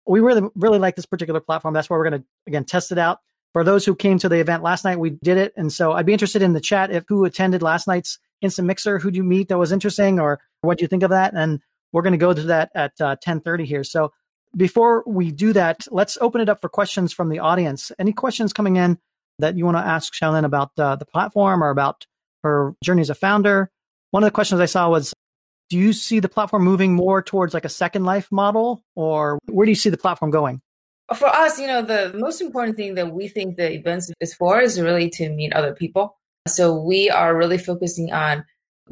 we 0.06 0.20
really, 0.20 0.48
really 0.54 0.78
like 0.78 0.96
this 0.96 1.06
particular 1.06 1.40
platform. 1.40 1.74
That's 1.74 1.90
why 1.90 1.96
we're 1.96 2.08
going 2.08 2.22
to, 2.22 2.26
again, 2.46 2.64
test 2.64 2.92
it 2.92 2.98
out. 2.98 3.18
For 3.52 3.64
those 3.64 3.84
who 3.84 3.94
came 3.94 4.18
to 4.18 4.28
the 4.28 4.40
event 4.40 4.62
last 4.62 4.84
night, 4.84 4.98
we 4.98 5.10
did 5.10 5.36
it. 5.36 5.52
And 5.56 5.72
so 5.72 5.92
I'd 5.92 6.06
be 6.06 6.12
interested 6.12 6.42
in 6.42 6.52
the 6.52 6.60
chat 6.60 6.90
if 6.90 7.04
who 7.08 7.24
attended 7.24 7.62
last 7.62 7.86
night's 7.86 8.18
instant 8.40 8.66
mixer, 8.66 8.98
who 8.98 9.10
do 9.10 9.16
you 9.16 9.24
meet 9.24 9.48
that 9.48 9.58
was 9.58 9.72
interesting 9.72 10.20
or 10.20 10.40
what 10.60 10.78
do 10.78 10.82
you 10.82 10.88
think 10.88 11.02
of 11.02 11.10
that? 11.10 11.34
And 11.34 11.60
we're 11.92 12.02
going 12.02 12.12
to 12.12 12.18
go 12.18 12.32
to 12.32 12.42
that 12.42 12.70
at 12.74 12.92
uh, 13.00 13.16
1030 13.24 13.64
here. 13.64 13.84
So 13.84 14.12
before 14.56 15.02
we 15.06 15.30
do 15.30 15.52
that, 15.54 15.86
let's 15.90 16.18
open 16.20 16.40
it 16.40 16.48
up 16.48 16.60
for 16.60 16.68
questions 16.68 17.12
from 17.12 17.28
the 17.28 17.38
audience. 17.38 17.90
Any 17.98 18.12
questions 18.12 18.52
coming 18.52 18.76
in 18.76 18.98
that 19.38 19.56
you 19.56 19.64
want 19.64 19.76
to 19.76 19.86
ask 19.86 20.14
Xiaoyin 20.14 20.44
about 20.44 20.70
uh, 20.78 20.96
the 20.96 21.06
platform 21.06 21.62
or 21.62 21.70
about 21.70 22.06
her 22.42 22.74
journey 22.82 23.02
as 23.02 23.10
a 23.10 23.14
founder? 23.14 23.70
One 24.10 24.22
of 24.22 24.26
the 24.26 24.32
questions 24.32 24.60
I 24.60 24.66
saw 24.66 24.88
was, 24.88 25.12
do 25.68 25.76
you 25.76 25.92
see 25.92 26.20
the 26.20 26.28
platform 26.28 26.64
moving 26.64 26.94
more 26.94 27.22
towards 27.22 27.52
like 27.52 27.64
a 27.64 27.68
second 27.68 28.04
life 28.04 28.28
model 28.32 28.82
or 28.94 29.38
where 29.46 29.66
do 29.66 29.70
you 29.70 29.76
see 29.76 29.90
the 29.90 29.98
platform 29.98 30.30
going? 30.30 30.62
For 31.14 31.26
us, 31.26 31.58
you 31.58 31.66
know, 31.66 31.82
the 31.82 32.12
most 32.14 32.40
important 32.40 32.76
thing 32.76 32.94
that 32.94 33.12
we 33.12 33.28
think 33.28 33.56
the 33.56 33.72
events 33.72 34.10
is 34.20 34.34
for 34.34 34.60
is 34.60 34.80
really 34.80 35.10
to 35.10 35.28
meet 35.30 35.52
other 35.52 35.74
people. 35.74 36.18
So 36.46 36.80
we 36.80 37.10
are 37.10 37.36
really 37.36 37.58
focusing 37.58 38.12
on 38.12 38.44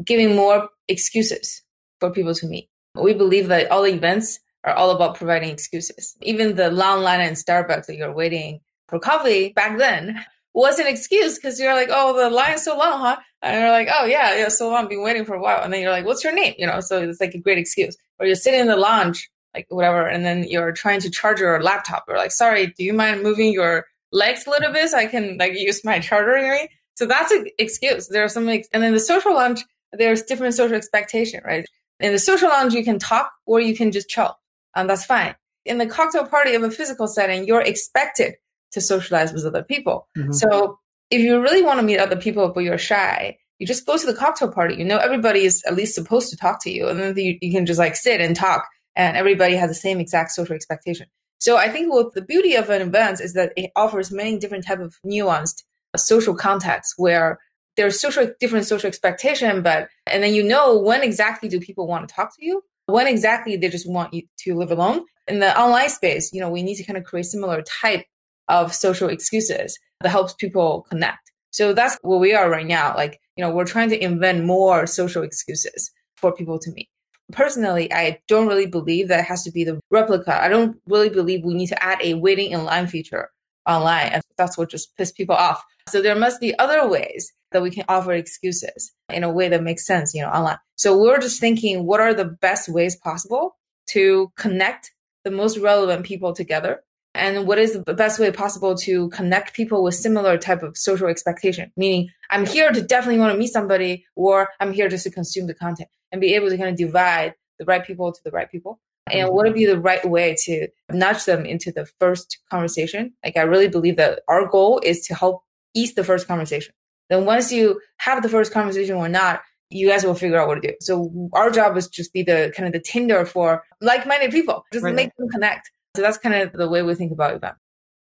giving 0.04 0.36
more 0.36 0.68
excuses 0.88 1.62
for 2.00 2.10
people 2.10 2.34
to 2.34 2.46
meet. 2.46 2.68
We 2.94 3.14
believe 3.14 3.48
that 3.48 3.70
all 3.70 3.86
events 3.86 4.38
are 4.64 4.74
all 4.74 4.90
about 4.90 5.16
providing 5.16 5.50
excuses. 5.50 6.16
Even 6.22 6.56
the 6.56 6.70
long 6.70 7.02
line 7.02 7.20
in 7.20 7.34
Starbucks 7.34 7.86
that 7.86 7.96
you're 7.96 8.14
waiting 8.14 8.60
for 8.88 8.98
coffee 8.98 9.52
back 9.54 9.78
then 9.78 10.24
was 10.54 10.78
an 10.78 10.86
excuse 10.86 11.36
because 11.36 11.60
you're 11.60 11.74
like, 11.74 11.88
oh, 11.90 12.16
the 12.16 12.30
line's 12.30 12.64
so 12.64 12.76
long, 12.76 13.00
huh? 13.00 13.16
And 13.46 13.60
you're 13.60 13.70
like, 13.70 13.88
oh 13.92 14.04
yeah, 14.04 14.36
yeah, 14.36 14.48
so 14.48 14.68
long, 14.68 14.84
I've 14.84 14.90
been 14.90 15.02
waiting 15.02 15.24
for 15.24 15.34
a 15.34 15.40
while. 15.40 15.62
And 15.62 15.72
then 15.72 15.80
you're 15.80 15.90
like, 15.90 16.04
what's 16.04 16.24
your 16.24 16.32
name? 16.32 16.54
You 16.58 16.66
know, 16.66 16.80
so 16.80 17.00
it's 17.00 17.20
like 17.20 17.34
a 17.34 17.38
great 17.38 17.58
excuse. 17.58 17.96
Or 18.18 18.26
you're 18.26 18.34
sitting 18.34 18.60
in 18.60 18.66
the 18.66 18.76
lounge, 18.76 19.30
like 19.54 19.66
whatever, 19.68 20.06
and 20.06 20.24
then 20.24 20.44
you're 20.44 20.72
trying 20.72 21.00
to 21.00 21.10
charge 21.10 21.40
your 21.40 21.62
laptop. 21.62 22.04
You're 22.08 22.16
like, 22.16 22.32
sorry, 22.32 22.68
do 22.68 22.84
you 22.84 22.92
mind 22.92 23.22
moving 23.22 23.52
your 23.52 23.86
legs 24.10 24.46
a 24.46 24.50
little 24.50 24.72
bit 24.72 24.88
so 24.88 24.98
I 24.98 25.06
can 25.06 25.36
like 25.38 25.52
use 25.54 25.84
my 25.84 25.98
charger? 26.00 26.68
So 26.96 27.06
that's 27.06 27.30
an 27.30 27.46
excuse. 27.58 28.08
There 28.08 28.24
are 28.24 28.28
some, 28.28 28.48
ex- 28.48 28.68
and 28.72 28.82
then 28.82 28.92
the 28.92 29.00
social 29.00 29.34
lounge, 29.34 29.64
there's 29.92 30.22
different 30.22 30.54
social 30.54 30.76
expectation, 30.76 31.40
right? 31.44 31.66
In 32.00 32.12
the 32.12 32.18
social 32.18 32.48
lounge, 32.48 32.74
you 32.74 32.84
can 32.84 32.98
talk 32.98 33.30
or 33.46 33.60
you 33.60 33.76
can 33.76 33.92
just 33.92 34.08
chill, 34.08 34.36
and 34.74 34.90
that's 34.90 35.04
fine. 35.04 35.34
In 35.64 35.78
the 35.78 35.86
cocktail 35.86 36.26
party 36.26 36.54
of 36.54 36.62
a 36.62 36.70
physical 36.70 37.06
setting, 37.06 37.46
you're 37.46 37.62
expected 37.62 38.34
to 38.72 38.80
socialize 38.80 39.32
with 39.32 39.44
other 39.44 39.62
people. 39.62 40.08
Mm-hmm. 40.16 40.32
So 40.32 40.78
if 41.10 41.20
you 41.20 41.40
really 41.40 41.62
want 41.62 41.78
to 41.80 41.86
meet 41.86 41.98
other 41.98 42.16
people 42.16 42.48
but 42.48 42.64
you're 42.64 42.78
shy, 42.78 43.38
you 43.58 43.66
just 43.66 43.86
go 43.86 43.96
to 43.96 44.06
the 44.06 44.14
cocktail 44.14 44.50
party. 44.50 44.74
You 44.76 44.84
know 44.84 44.98
everybody 44.98 45.44
is 45.44 45.62
at 45.66 45.76
least 45.76 45.94
supposed 45.94 46.30
to 46.30 46.36
talk 46.36 46.62
to 46.62 46.70
you, 46.70 46.88
and 46.88 47.00
then 47.00 47.16
you, 47.16 47.38
you 47.40 47.52
can 47.52 47.66
just 47.66 47.78
like 47.78 47.96
sit 47.96 48.20
and 48.20 48.36
talk, 48.36 48.66
and 48.94 49.16
everybody 49.16 49.54
has 49.54 49.70
the 49.70 49.74
same 49.74 50.00
exact 50.00 50.32
social 50.32 50.54
expectation. 50.54 51.06
So 51.38 51.56
I 51.56 51.68
think 51.68 51.92
what 51.92 52.14
the 52.14 52.22
beauty 52.22 52.54
of 52.54 52.70
an 52.70 52.82
event 52.82 53.20
is 53.20 53.34
that 53.34 53.52
it 53.56 53.70
offers 53.76 54.10
many 54.10 54.38
different 54.38 54.66
type 54.66 54.80
of 54.80 54.96
nuanced 55.04 55.62
social 55.96 56.34
contexts 56.34 56.94
where 56.96 57.38
there's 57.76 58.00
social 58.00 58.30
different 58.40 58.66
social 58.66 58.88
expectation, 58.88 59.62
but 59.62 59.88
and 60.06 60.22
then 60.22 60.34
you 60.34 60.42
know 60.42 60.78
when 60.78 61.02
exactly 61.02 61.48
do 61.48 61.60
people 61.60 61.86
want 61.86 62.08
to 62.08 62.14
talk 62.14 62.34
to 62.36 62.44
you, 62.44 62.62
when 62.86 63.06
exactly 63.06 63.56
they 63.56 63.68
just 63.68 63.88
want 63.88 64.12
you 64.12 64.22
to 64.38 64.54
live 64.54 64.70
alone. 64.70 65.04
In 65.28 65.40
the 65.40 65.58
online 65.58 65.88
space, 65.88 66.32
you 66.32 66.40
know, 66.40 66.48
we 66.48 66.62
need 66.62 66.76
to 66.76 66.84
kind 66.84 66.96
of 66.96 67.04
create 67.04 67.26
similar 67.26 67.62
type 67.62 68.04
of 68.48 68.72
social 68.72 69.08
excuses 69.08 69.76
that 70.00 70.10
helps 70.10 70.34
people 70.34 70.86
connect. 70.88 71.32
So 71.50 71.72
that's 71.72 71.98
where 72.02 72.18
we 72.18 72.34
are 72.34 72.50
right 72.50 72.66
now. 72.66 72.94
Like, 72.94 73.20
you 73.36 73.42
know, 73.44 73.50
we're 73.50 73.64
trying 73.64 73.88
to 73.90 74.02
invent 74.02 74.44
more 74.44 74.86
social 74.86 75.22
excuses 75.22 75.90
for 76.16 76.32
people 76.32 76.58
to 76.58 76.70
meet. 76.72 76.88
Personally, 77.32 77.92
I 77.92 78.20
don't 78.28 78.46
really 78.46 78.66
believe 78.66 79.08
that 79.08 79.20
it 79.20 79.26
has 79.26 79.42
to 79.44 79.50
be 79.50 79.64
the 79.64 79.80
replica. 79.90 80.40
I 80.40 80.48
don't 80.48 80.76
really 80.86 81.08
believe 81.08 81.44
we 81.44 81.54
need 81.54 81.68
to 81.68 81.82
add 81.82 81.98
a 82.02 82.14
waiting 82.14 82.52
in 82.52 82.64
line 82.64 82.86
feature 82.86 83.30
online. 83.66 84.08
And 84.08 84.22
that's 84.36 84.56
what 84.56 84.70
just 84.70 84.96
piss 84.96 85.12
people 85.12 85.34
off. 85.34 85.64
So 85.88 86.00
there 86.02 86.14
must 86.14 86.40
be 86.40 86.56
other 86.58 86.88
ways 86.88 87.32
that 87.52 87.62
we 87.62 87.70
can 87.70 87.84
offer 87.88 88.12
excuses 88.12 88.92
in 89.08 89.24
a 89.24 89.32
way 89.32 89.48
that 89.48 89.62
makes 89.62 89.86
sense, 89.86 90.14
you 90.14 90.22
know, 90.22 90.28
online. 90.28 90.58
So 90.76 90.96
we're 90.96 91.20
just 91.20 91.40
thinking, 91.40 91.86
what 91.86 92.00
are 92.00 92.14
the 92.14 92.24
best 92.24 92.68
ways 92.68 92.96
possible 92.96 93.56
to 93.90 94.30
connect 94.36 94.92
the 95.24 95.30
most 95.30 95.58
relevant 95.58 96.04
people 96.04 96.32
together 96.32 96.82
and 97.16 97.46
what 97.46 97.58
is 97.58 97.72
the 97.72 97.94
best 97.94 98.18
way 98.18 98.30
possible 98.30 98.74
to 98.76 99.08
connect 99.10 99.54
people 99.54 99.82
with 99.82 99.94
similar 99.94 100.38
type 100.38 100.62
of 100.62 100.76
social 100.76 101.08
expectation? 101.08 101.72
Meaning 101.76 102.10
i'm 102.30 102.46
here 102.46 102.70
to 102.70 102.82
definitely 102.82 103.20
want 103.20 103.32
to 103.32 103.38
meet 103.38 103.52
somebody 103.52 104.04
or 104.14 104.48
i'm 104.60 104.72
here 104.72 104.88
just 104.88 105.04
to 105.04 105.10
consume 105.10 105.46
the 105.46 105.54
content 105.54 105.88
and 106.12 106.20
be 106.20 106.34
able 106.34 106.48
to 106.48 106.56
kind 106.56 106.70
of 106.70 106.76
divide 106.76 107.34
the 107.58 107.64
right 107.64 107.84
people 107.84 108.12
to 108.12 108.20
the 108.24 108.30
right 108.30 108.50
people. 108.50 108.80
And 109.08 109.28
what 109.28 109.46
would 109.46 109.54
be 109.54 109.66
the 109.66 109.78
right 109.78 110.04
way 110.04 110.34
to 110.44 110.66
nudge 110.90 111.26
them 111.26 111.46
into 111.46 111.70
the 111.70 111.86
first 112.00 112.38
conversation? 112.50 113.12
Like 113.24 113.36
i 113.36 113.42
really 113.42 113.68
believe 113.68 113.96
that 113.96 114.20
our 114.28 114.46
goal 114.46 114.80
is 114.82 115.06
to 115.06 115.14
help 115.14 115.42
ease 115.74 115.94
the 115.94 116.04
first 116.04 116.26
conversation. 116.26 116.74
Then 117.08 117.24
once 117.24 117.52
you 117.52 117.80
have 117.98 118.22
the 118.22 118.28
first 118.28 118.52
conversation 118.52 118.96
or 118.96 119.08
not 119.08 119.42
you 119.70 119.88
guys 119.88 120.04
will 120.04 120.14
figure 120.14 120.38
out 120.38 120.48
what 120.48 120.62
to 120.62 120.68
do. 120.68 120.74
So 120.80 121.30
our 121.32 121.50
job 121.50 121.76
is 121.76 121.88
just 121.88 122.12
be 122.12 122.22
the 122.22 122.52
kind 122.56 122.66
of 122.66 122.72
the 122.72 122.80
tinder 122.80 123.26
for 123.26 123.64
like-minded 123.80 124.30
people. 124.30 124.64
Just 124.72 124.84
right. 124.84 124.94
make 124.94 125.10
them 125.16 125.28
connect 125.28 125.70
so 125.96 126.02
that's 126.02 126.18
kind 126.18 126.34
of 126.34 126.52
the 126.52 126.68
way 126.68 126.82
we 126.82 126.94
think 126.94 127.12
about 127.12 127.34
event. 127.34 127.56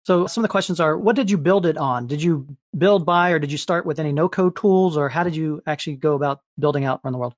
So 0.05 0.27
some 0.27 0.43
of 0.43 0.49
the 0.49 0.51
questions 0.51 0.81
are, 0.81 0.99
what 0.99 1.15
did 1.15 1.31
you 1.31 1.39
build 1.39 1.65
it 1.65 1.77
on? 1.77 2.09
Did 2.09 2.23
you 2.23 2.49
build 2.77 3.07
by, 3.07 3.31
or 3.31 3.39
did 3.39 3.53
you 3.53 3.59
start 3.59 3.87
with 3.87 4.01
any 4.01 4.13
no-code 4.13 4.57
tools, 4.57 4.97
or 4.97 5.09
how 5.09 5.23
did 5.23 5.37
you 5.37 5.63
actually 5.67 5.95
go 5.95 6.15
about 6.15 6.41
building 6.59 6.85
out 6.85 7.01
Run 7.05 7.13
the 7.13 7.19
World? 7.19 7.35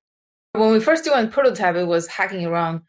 When 0.53 0.73
we 0.73 0.81
first 0.81 1.05
doing 1.05 1.29
prototype, 1.29 1.75
it 1.75 1.85
was 1.85 2.07
hacking 2.07 2.47
around 2.47 2.81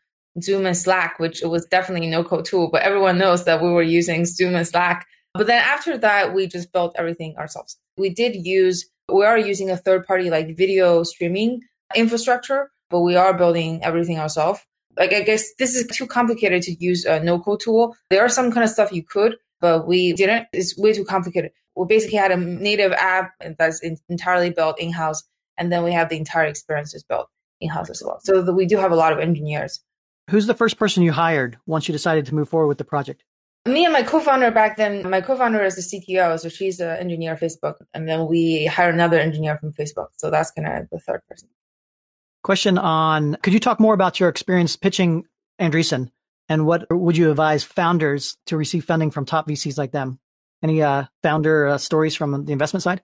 Zoom 0.42 0.66
and 0.66 0.78
Slack, 0.78 1.20
which 1.20 1.42
was 1.42 1.66
definitely 1.66 2.08
no-code 2.08 2.46
tool, 2.46 2.70
but 2.72 2.84
everyone 2.84 3.18
knows 3.18 3.44
that 3.46 3.62
we 3.62 3.70
were 3.70 3.82
using 3.82 4.26
Zoom 4.26 4.56
and 4.56 4.68
Slack. 4.68 5.06
But 5.34 5.48
then 5.48 5.62
after 5.62 5.98
that, 5.98 6.34
we 6.34 6.48
just 6.48 6.72
built 6.72 6.96
everything 6.98 7.36
ourselves. 7.38 7.78
We 7.98 8.10
did 8.12 8.36
use, 8.46 8.86
we 9.12 9.26
are 9.26 9.38
using 9.38 9.70
a 9.70 9.78
third-party 9.78 10.30
like 10.30 10.56
video 10.56 11.04
streaming 11.04 11.62
infrastructure, 11.96 12.72
but 12.90 13.02
we 13.02 13.18
are 13.18 13.34
building 13.34 13.84
everything 13.84 14.20
ourselves 14.20 14.62
like 14.98 15.14
I 15.14 15.22
guess 15.22 15.54
this 15.56 15.76
is 15.76 15.88
too 15.88 16.08
complicated 16.08 16.62
to 16.64 16.74
use 16.84 17.06
a 17.06 17.20
no 17.20 17.40
code 17.40 17.60
tool. 17.60 17.96
There 18.10 18.24
are 18.24 18.30
some 18.30 18.52
kind 18.52 18.64
of 18.64 18.70
stuff 18.70 18.92
you 18.92 19.04
could, 19.04 19.38
but 19.62 19.88
we 19.88 20.14
didn't. 20.14 20.48
It's 20.54 20.78
way 20.78 20.94
too 20.94 21.06
complicated. 21.06 21.52
We 21.76 21.86
basically 21.88 22.18
had 22.18 22.32
a 22.32 22.38
native 22.38 22.94
app 22.94 23.32
that's 23.58 23.82
entirely 24.10 24.50
built 24.50 24.80
in 24.80 24.92
house, 24.92 25.24
and 25.58 25.72
then 25.72 25.84
we 25.84 25.92
have 25.92 26.10
the 26.10 26.18
entire 26.18 26.46
experiences 26.46 27.04
built 27.04 27.28
in 27.60 27.70
house 27.70 27.90
as 27.90 28.02
well. 28.06 28.20
So 28.24 28.52
we 28.54 28.66
do 28.66 28.78
have 28.78 28.92
a 28.92 28.96
lot 28.96 29.12
of 29.12 29.20
engineers. 29.20 29.82
Who's 30.30 30.48
the 30.48 30.54
first 30.54 30.78
person 30.78 31.04
you 31.04 31.12
hired 31.12 31.58
once 31.66 31.88
you 31.88 31.92
decided 31.92 32.26
to 32.28 32.36
move 32.36 32.50
forward 32.50 32.68
with 32.68 32.78
the 32.78 32.84
project? 32.84 33.24
Me 33.68 33.84
and 33.84 33.94
my 33.94 34.04
co-founder 34.04 34.52
back 34.52 34.78
then. 34.78 35.10
My 35.10 35.22
co-founder 35.22 35.64
is 35.64 35.76
the 35.76 35.82
CTO, 35.82 36.40
so 36.40 36.50
she's 36.50 36.80
an 36.80 36.98
engineer 36.98 37.34
at 37.34 37.42
Facebook, 37.42 37.76
and 37.94 38.08
then 38.08 38.28
we 38.28 38.68
hired 38.68 38.94
another 38.94 39.20
engineer 39.20 39.58
from 39.58 39.74
Facebook. 39.74 40.08
So 40.18 40.30
that's 40.30 40.52
kind 40.52 40.68
of 40.68 40.90
the 40.92 41.00
third 41.00 41.22
person. 41.28 41.50
Question 42.46 42.78
on 42.78 43.38
Could 43.42 43.54
you 43.54 43.60
talk 43.60 43.80
more 43.80 43.96
about 43.96 44.20
your 44.20 44.30
experience 44.30 44.76
pitching 44.76 45.26
Andreessen 45.60 46.12
and 46.48 46.68
what 46.68 46.86
would 46.92 47.18
you 47.18 47.32
advise 47.32 47.64
founders 47.64 48.38
to 48.46 48.56
receive 48.56 48.86
funding 48.86 49.10
from 49.10 49.26
top 49.26 49.48
VCs 49.48 49.80
like 49.80 49.92
them? 49.92 50.20
Any 50.62 50.84
uh, 50.84 51.06
founder 51.24 51.66
uh, 51.66 51.80
stories 51.80 52.16
from 52.16 52.46
the 52.46 52.52
investment 52.52 52.84
side? 52.84 53.02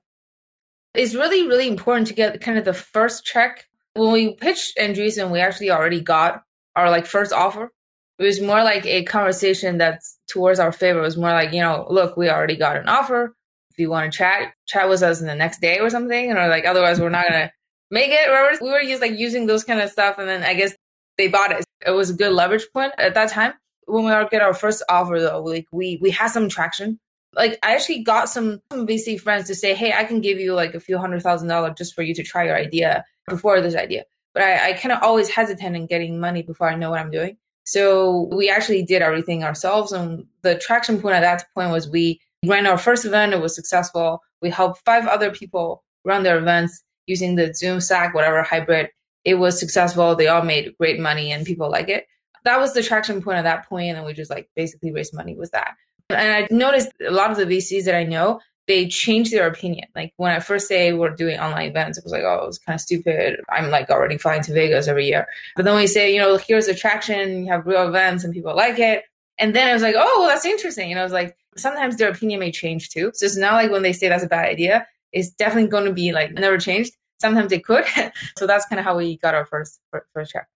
It's 0.94 1.16
really, 1.16 1.48
really 1.48 1.68
important 1.68 2.06
to 2.10 2.14
get 2.14 2.40
kind 2.40 2.60
of 2.60 2.66
the 2.66 2.74
first 2.76 3.26
check. 3.26 3.66
When 3.96 4.12
we 4.12 4.36
pitched 4.36 4.78
Andreessen, 4.78 5.32
we 5.32 5.40
actually 5.40 5.72
already 5.72 6.02
got 6.02 6.44
our 6.76 6.92
like 6.92 7.08
first 7.08 7.34
offer. 7.34 7.72
It 8.20 8.24
was 8.24 8.40
more 8.40 8.64
like 8.64 8.86
a 8.86 9.06
conversation 9.06 9.80
that's 9.80 10.20
towards 10.30 10.60
our 10.60 10.72
favor. 10.72 11.00
It 11.00 11.02
was 11.02 11.18
more 11.18 11.32
like, 11.32 11.52
you 11.52 11.62
know, 11.62 11.88
look, 11.90 12.16
we 12.16 12.30
already 12.30 12.58
got 12.58 12.78
an 12.78 12.88
offer. 12.88 13.36
If 13.72 13.80
you 13.80 13.90
want 13.90 14.12
to 14.12 14.16
chat, 14.16 14.54
chat 14.68 14.88
with 14.88 15.02
us 15.02 15.20
in 15.20 15.26
the 15.26 15.34
next 15.34 15.62
day 15.62 15.80
or 15.80 15.90
something. 15.90 16.30
And 16.30 16.38
or 16.38 16.48
like, 16.48 16.66
otherwise 16.66 17.02
we're 17.02 17.10
not 17.10 17.28
gonna 17.28 17.52
make 17.92 18.12
it. 18.12 18.60
We 18.62 18.70
were 18.70 18.82
just 18.82 19.02
like 19.02 19.18
using 19.18 19.46
those 19.46 19.64
kind 19.64 19.80
of 19.80 19.90
stuff. 19.90 20.18
And 20.18 20.28
then 20.28 20.44
I 20.44 20.54
guess 20.54 20.74
they 21.18 21.28
bought 21.28 21.52
it. 21.52 21.64
It 21.86 21.92
was 21.92 22.10
a 22.10 22.14
good 22.14 22.34
leverage 22.34 22.66
point 22.74 22.94
at 22.98 23.14
that 23.14 23.30
time. 23.30 23.54
When 23.86 24.06
we 24.06 24.12
get 24.30 24.42
our 24.42 24.54
first 24.54 24.84
offer 24.90 25.20
though, 25.20 25.44
like 25.44 25.66
we 25.72 26.00
we 26.02 26.12
had 26.12 26.28
some 26.28 26.50
traction 26.50 27.00
like 27.36 27.58
I 27.64 27.74
actually 27.74 28.04
got 28.04 28.30
some, 28.30 28.62
some 28.72 28.86
VC 28.86 29.20
friends 29.20 29.48
to 29.48 29.56
say, 29.56 29.74
hey, 29.74 29.94
I 29.94 30.04
can 30.04 30.22
give 30.22 30.40
you 30.40 30.54
like 30.54 30.74
a 30.74 30.80
few 30.80 30.98
hundred 30.98 31.22
thousand 31.22 31.48
dollars 31.48 31.74
just 31.78 31.94
for 31.94 32.02
you 32.02 32.14
to 32.16 32.24
try 32.24 32.46
your 32.46 32.58
idea 32.58 33.06
before 33.28 33.62
this 33.62 33.76
idea. 33.76 34.04
But 34.34 34.44
I, 34.44 34.70
I 34.70 34.74
kind 34.74 34.92
of 34.92 35.02
always 35.02 35.30
hesitant 35.30 35.76
in 35.76 35.88
getting 35.88 36.20
money 36.20 36.42
before 36.42 36.70
I 36.70 36.76
know 36.76 36.90
what 36.90 37.00
I'm 37.00 37.12
doing. 37.12 37.38
So 37.64 38.30
we 38.34 38.50
actually 38.50 38.84
did 38.84 39.02
everything 39.02 39.44
ourselves. 39.44 39.92
And 39.92 40.26
the 40.42 40.56
traction 40.56 41.02
point 41.02 41.16
at 41.16 41.22
that 41.22 41.46
point 41.54 41.72
was 41.72 41.90
we 41.90 42.20
ran 42.46 42.68
our 42.68 42.78
first 42.78 43.06
event. 43.06 43.34
It 43.34 43.42
was 43.42 43.56
successful. 43.56 44.22
We 44.42 44.50
helped 44.50 44.82
five 44.84 45.06
other 45.08 45.32
people 45.32 45.84
run 46.04 46.24
their 46.24 46.40
events 46.40 46.82
using 47.08 47.36
the 47.36 47.54
Zoom, 47.54 47.82
Slack, 47.82 48.14
whatever 48.14 48.44
hybrid. 48.44 48.90
It 49.24 49.36
was 49.36 49.60
successful. 49.60 50.16
They 50.16 50.28
all 50.28 50.44
made 50.44 50.76
great 50.80 51.00
money 51.00 51.32
and 51.32 51.46
people 51.46 51.70
like 51.70 51.90
it. 51.90 52.08
That 52.44 52.60
was 52.60 52.74
the 52.74 52.82
traction 52.82 53.22
point 53.22 53.38
at 53.38 53.44
that 53.44 53.70
point, 53.70 53.90
And 53.90 53.98
then 53.98 54.06
we 54.06 54.14
just 54.14 54.32
like 54.32 54.50
basically 54.56 54.92
raised 54.92 55.14
money 55.14 55.36
with 55.36 55.52
that. 55.52 55.76
And 56.10 56.34
I 56.34 56.48
noticed 56.50 56.90
a 57.06 57.12
lot 57.12 57.32
of 57.32 57.38
the 57.38 57.46
VCs 57.46 57.86
that 57.86 57.96
I 57.96 58.04
know, 58.04 58.40
they 58.68 58.88
change 58.88 59.32
their 59.32 59.48
opinion. 59.48 59.88
Like 59.96 60.14
when 60.18 60.32
I 60.32 60.40
first 60.40 60.68
say 60.68 60.94
we're 60.94 61.10
doing 61.10 61.40
online 61.40 61.70
events, 61.70 61.98
it 61.98 62.04
was 62.04 62.14
like, 62.14 62.24
oh, 62.24 62.46
it's 62.48 62.58
kind 62.58 62.76
of 62.76 62.82
stupid. 62.82 63.42
I'm 63.50 63.70
like 63.70 63.90
already 63.90 64.18
flying 64.18 64.44
to 64.44 64.54
Vegas 64.54 64.88
every 64.88 65.08
year. 65.08 65.28
But 65.56 65.66
then 65.66 65.76
we 65.76 65.88
say, 65.88 66.14
you 66.14 66.20
know, 66.20 66.38
here's 66.38 66.68
attraction, 66.68 67.46
you 67.46 67.52
have 67.52 67.66
real 67.66 67.88
events 67.88 68.24
and 68.24 68.34
people 68.34 68.56
like 68.56 68.80
it. 68.80 69.04
And 69.38 69.56
then 69.56 69.68
I 69.68 69.74
was 69.74 69.82
like, 69.82 69.96
oh, 69.98 70.20
well, 70.20 70.28
that's 70.28 70.46
interesting. 70.46 70.92
And 70.92 71.00
I 71.00 71.04
was 71.04 71.12
like, 71.12 71.36
sometimes 71.58 71.98
their 71.98 72.12
opinion 72.12 72.40
may 72.40 72.52
change 72.52 72.90
too. 72.90 73.12
So 73.14 73.26
it's 73.26 73.38
not 73.38 73.54
like 73.54 73.72
when 73.72 73.82
they 73.82 73.94
say 73.94 74.08
that's 74.08 74.24
a 74.24 74.28
bad 74.28 74.48
idea, 74.48 74.88
it's 75.12 75.32
definitely 75.32 75.70
going 75.70 75.86
to 75.86 75.94
be 75.94 76.12
like 76.12 76.34
never 76.34 76.58
changed. 76.58 76.94
Sometimes 77.20 77.52
it 77.52 77.64
could. 77.64 77.86
so 78.38 78.48
that's 78.48 78.66
kind 78.66 78.80
of 78.80 78.86
how 78.86 78.98
we 78.98 79.18
got 79.18 79.36
our 79.36 79.46
first 79.46 79.80
first 80.14 80.32
check. 80.32 80.48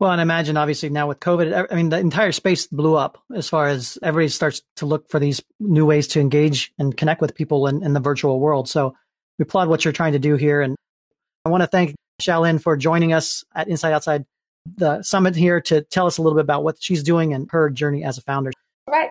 Well, 0.00 0.10
and 0.10 0.20
imagine 0.20 0.56
obviously 0.56 0.88
now 0.88 1.06
with 1.06 1.20
COVID, 1.20 1.68
I 1.70 1.74
mean, 1.74 1.88
the 1.88 1.98
entire 1.98 2.32
space 2.32 2.66
blew 2.66 2.96
up 2.96 3.22
as 3.34 3.48
far 3.48 3.68
as 3.68 3.96
everybody 4.02 4.28
starts 4.28 4.62
to 4.76 4.86
look 4.86 5.08
for 5.08 5.20
these 5.20 5.40
new 5.60 5.86
ways 5.86 6.08
to 6.08 6.20
engage 6.20 6.72
and 6.78 6.96
connect 6.96 7.20
with 7.20 7.34
people 7.34 7.68
in, 7.68 7.82
in 7.82 7.92
the 7.92 8.00
virtual 8.00 8.40
world. 8.40 8.68
So 8.68 8.94
we 9.38 9.44
applaud 9.44 9.68
what 9.68 9.84
you're 9.84 9.92
trying 9.92 10.12
to 10.12 10.18
do 10.18 10.34
here. 10.34 10.60
And 10.60 10.74
I 11.44 11.48
want 11.48 11.62
to 11.62 11.68
thank 11.68 11.94
Xiaoyin 12.20 12.60
for 12.60 12.76
joining 12.76 13.12
us 13.12 13.44
at 13.54 13.68
Inside 13.68 13.92
Outside 13.92 14.24
the 14.76 15.02
summit 15.02 15.36
here 15.36 15.60
to 15.60 15.82
tell 15.82 16.06
us 16.06 16.18
a 16.18 16.22
little 16.22 16.36
bit 16.36 16.44
about 16.44 16.64
what 16.64 16.76
she's 16.80 17.02
doing 17.02 17.32
and 17.32 17.48
her 17.50 17.70
journey 17.70 18.02
as 18.02 18.18
a 18.18 18.22
founder. 18.22 18.50
Right. 18.88 19.10